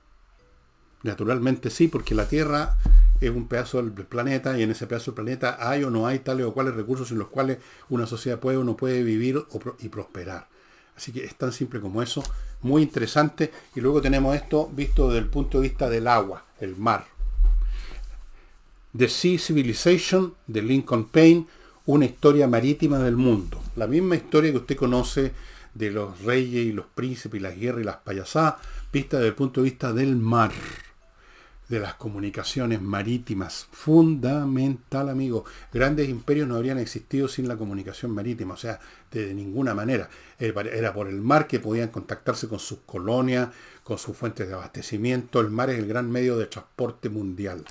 Naturalmente 1.02 1.70
sí, 1.70 1.88
porque 1.88 2.14
la 2.14 2.28
Tierra 2.28 2.76
es 3.20 3.30
un 3.30 3.48
pedazo 3.48 3.82
del 3.82 3.92
planeta 3.92 4.58
y 4.58 4.62
en 4.62 4.70
ese 4.70 4.86
pedazo 4.86 5.10
del 5.10 5.16
planeta 5.16 5.56
hay 5.60 5.84
o 5.84 5.90
no 5.90 6.06
hay 6.06 6.20
tales 6.20 6.46
o 6.46 6.54
cuales 6.54 6.74
recursos 6.74 7.10
en 7.10 7.18
los 7.18 7.28
cuales 7.28 7.58
una 7.88 8.06
sociedad 8.06 8.38
puede 8.38 8.56
o 8.56 8.64
no 8.64 8.76
puede 8.76 9.02
vivir 9.02 9.44
y 9.80 9.88
prosperar. 9.88 10.48
Así 10.96 11.12
que 11.12 11.24
es 11.24 11.34
tan 11.34 11.52
simple 11.52 11.80
como 11.80 12.02
eso, 12.02 12.22
muy 12.62 12.82
interesante. 12.82 13.50
Y 13.74 13.80
luego 13.80 14.00
tenemos 14.00 14.36
esto 14.36 14.70
visto 14.72 15.08
desde 15.08 15.20
el 15.20 15.28
punto 15.28 15.60
de 15.60 15.68
vista 15.68 15.88
del 15.88 16.06
agua, 16.06 16.44
el 16.60 16.76
mar. 16.76 17.06
The 18.96 19.08
Sea 19.08 19.38
Civilization 19.38 20.34
de 20.46 20.62
Lincoln 20.62 21.06
Payne, 21.06 21.46
una 21.86 22.04
historia 22.04 22.46
marítima 22.46 22.98
del 22.98 23.16
mundo. 23.16 23.60
La 23.74 23.86
misma 23.86 24.16
historia 24.16 24.52
que 24.52 24.58
usted 24.58 24.76
conoce 24.76 25.32
de 25.74 25.90
los 25.90 26.20
reyes 26.22 26.66
y 26.66 26.72
los 26.72 26.86
príncipes 26.86 27.40
y 27.40 27.42
las 27.42 27.56
guerras 27.56 27.80
y 27.80 27.84
las 27.84 27.96
payasadas, 27.96 28.56
vista 28.92 29.16
desde 29.16 29.28
el 29.28 29.34
punto 29.34 29.62
de 29.62 29.70
vista 29.70 29.92
del 29.92 30.16
mar 30.16 30.52
de 31.72 31.80
las 31.80 31.94
comunicaciones 31.94 32.82
marítimas. 32.82 33.66
Fundamental, 33.72 35.08
amigo. 35.08 35.46
Grandes 35.72 36.06
imperios 36.06 36.46
no 36.46 36.56
habrían 36.56 36.78
existido 36.78 37.28
sin 37.28 37.48
la 37.48 37.56
comunicación 37.56 38.10
marítima, 38.10 38.52
o 38.52 38.56
sea, 38.58 38.78
de 39.10 39.32
ninguna 39.32 39.72
manera. 39.74 40.10
Era 40.38 40.92
por 40.92 41.08
el 41.08 41.22
mar 41.22 41.46
que 41.46 41.60
podían 41.60 41.88
contactarse 41.88 42.46
con 42.46 42.58
sus 42.58 42.80
colonias, 42.84 43.48
con 43.82 43.96
sus 43.96 44.14
fuentes 44.14 44.48
de 44.48 44.52
abastecimiento. 44.52 45.40
El 45.40 45.48
mar 45.48 45.70
es 45.70 45.78
el 45.78 45.86
gran 45.86 46.10
medio 46.10 46.36
de 46.36 46.44
transporte 46.44 47.08
mundial, 47.08 47.64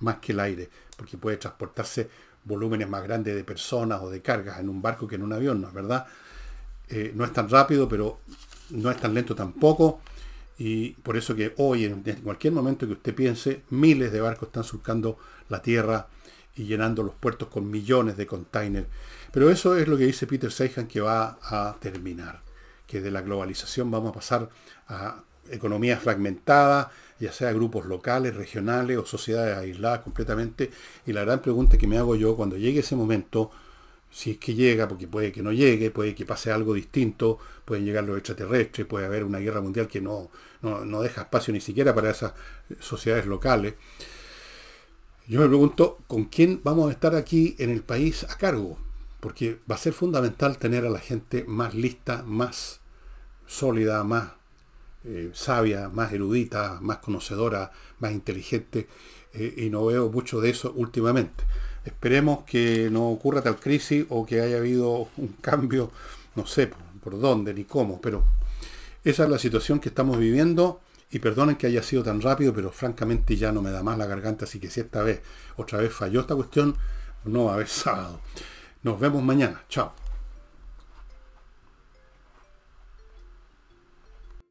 más 0.00 0.16
que 0.16 0.32
el 0.32 0.40
aire, 0.40 0.70
porque 0.96 1.18
puede 1.18 1.36
transportarse 1.36 2.08
volúmenes 2.44 2.88
más 2.88 3.02
grandes 3.02 3.34
de 3.34 3.44
personas 3.44 4.00
o 4.00 4.08
de 4.08 4.22
cargas 4.22 4.60
en 4.60 4.70
un 4.70 4.80
barco 4.80 5.06
que 5.06 5.16
en 5.16 5.24
un 5.24 5.32
avión, 5.34 5.60
¿no 5.60 5.68
es 5.68 5.74
verdad? 5.74 6.06
Eh, 6.88 7.12
no 7.14 7.26
es 7.26 7.34
tan 7.34 7.50
rápido, 7.50 7.86
pero 7.86 8.20
no 8.70 8.90
es 8.90 8.96
tan 8.96 9.12
lento 9.12 9.34
tampoco 9.34 10.00
y 10.64 10.90
por 11.02 11.16
eso 11.16 11.34
que 11.34 11.54
hoy, 11.56 11.86
en 11.86 12.02
cualquier 12.22 12.52
momento 12.52 12.86
que 12.86 12.92
usted 12.92 13.16
piense, 13.16 13.62
miles 13.70 14.12
de 14.12 14.20
barcos 14.20 14.46
están 14.46 14.62
surcando 14.62 15.18
la 15.48 15.60
tierra 15.60 16.06
y 16.54 16.66
llenando 16.66 17.02
los 17.02 17.16
puertos 17.16 17.48
con 17.48 17.68
millones 17.68 18.16
de 18.16 18.28
containers. 18.28 18.86
Pero 19.32 19.50
eso 19.50 19.76
es 19.76 19.88
lo 19.88 19.96
que 19.96 20.06
dice 20.06 20.28
Peter 20.28 20.52
Seihan 20.52 20.86
que 20.86 21.00
va 21.00 21.36
a 21.42 21.76
terminar. 21.80 22.42
Que 22.86 23.00
de 23.00 23.10
la 23.10 23.22
globalización 23.22 23.90
vamos 23.90 24.10
a 24.10 24.14
pasar 24.14 24.50
a 24.86 25.24
economías 25.50 26.00
fragmentadas, 26.00 26.92
ya 27.18 27.32
sea 27.32 27.52
grupos 27.52 27.86
locales, 27.86 28.36
regionales 28.36 28.98
o 28.98 29.04
sociedades 29.04 29.56
aisladas 29.56 30.02
completamente. 30.02 30.70
Y 31.06 31.12
la 31.12 31.24
gran 31.24 31.42
pregunta 31.42 31.76
que 31.76 31.88
me 31.88 31.98
hago 31.98 32.14
yo 32.14 32.36
cuando 32.36 32.56
llegue 32.56 32.80
ese 32.80 32.94
momento, 32.94 33.50
si 34.12 34.32
es 34.32 34.38
que 34.38 34.54
llega, 34.54 34.86
porque 34.86 35.08
puede 35.08 35.32
que 35.32 35.42
no 35.42 35.52
llegue, 35.52 35.90
puede 35.90 36.14
que 36.14 36.26
pase 36.26 36.52
algo 36.52 36.74
distinto, 36.74 37.38
pueden 37.64 37.86
llegar 37.86 38.04
los 38.04 38.18
extraterrestres, 38.18 38.86
puede 38.86 39.06
haber 39.06 39.24
una 39.24 39.38
guerra 39.38 39.62
mundial 39.62 39.88
que 39.88 40.02
no, 40.02 40.30
no, 40.60 41.00
deja 41.00 41.22
espacio 41.22 41.52
ni 41.54 41.60
siquiera 41.60 41.94
para 41.94 42.10
esas 42.10 42.34
sociedades 42.78 43.24
locales. 43.24 43.74
Yo 45.26 45.40
me 45.40 45.48
pregunto, 45.48 45.98
¿con 46.06 46.26
quién 46.26 46.60
vamos 46.62 46.90
a 46.90 46.92
estar 46.92 47.14
aquí 47.14 47.56
en 47.58 47.70
el 47.70 47.82
país 47.82 48.24
a 48.24 48.36
cargo? 48.36 48.78
Porque 49.18 49.58
va 49.70 49.76
a 49.76 49.78
ser 49.78 49.94
fundamental 49.94 50.58
tener 50.58 50.84
a 50.84 50.90
la 50.90 50.98
gente 51.00 51.44
más 51.48 51.74
lista, 51.74 52.22
más 52.22 52.80
sólida, 53.46 54.04
más 54.04 54.32
eh, 55.04 55.30
sabia, 55.32 55.88
más 55.88 56.12
erudita, 56.12 56.78
más 56.82 56.98
conocedora, 56.98 57.72
más 57.98 58.12
inteligente, 58.12 58.88
eh, 59.32 59.54
y 59.56 59.70
no 59.70 59.86
veo 59.86 60.10
mucho 60.10 60.42
de 60.42 60.50
eso 60.50 60.70
últimamente. 60.76 61.44
Esperemos 61.84 62.44
que 62.44 62.88
no 62.90 63.08
ocurra 63.08 63.42
tal 63.42 63.58
crisis 63.58 64.06
o 64.08 64.24
que 64.24 64.40
haya 64.40 64.58
habido 64.58 65.08
un 65.16 65.28
cambio, 65.40 65.90
no 66.34 66.46
sé 66.46 66.70
por, 67.02 67.18
dónde 67.18 67.52
ni 67.52 67.64
cómo, 67.64 68.00
pero 68.00 68.24
esa 69.04 69.24
es 69.24 69.30
la 69.30 69.38
situación 69.38 69.80
que 69.80 69.88
estamos 69.88 70.18
viviendo 70.18 70.80
y 71.10 71.18
perdonen 71.18 71.56
que 71.56 71.66
haya 71.66 71.82
sido 71.82 72.04
tan 72.04 72.20
rápido, 72.20 72.54
pero 72.54 72.70
francamente 72.70 73.36
ya 73.36 73.50
no 73.50 73.60
me 73.60 73.70
da 73.70 73.82
más 73.82 73.98
la 73.98 74.06
garganta, 74.06 74.44
así 74.44 74.60
que 74.60 74.70
si 74.70 74.80
esta 74.80 75.02
vez 75.02 75.20
otra 75.56 75.78
vez 75.78 75.92
falló 75.92 76.20
esta 76.20 76.36
cuestión, 76.36 76.76
no 77.24 77.44
va 77.46 77.52
a 77.52 77.54
haber 77.54 77.68
sábado. 77.68 78.20
Nos 78.82 78.98
vemos 78.98 79.22
mañana. 79.22 79.62
Chao. 79.68 80.01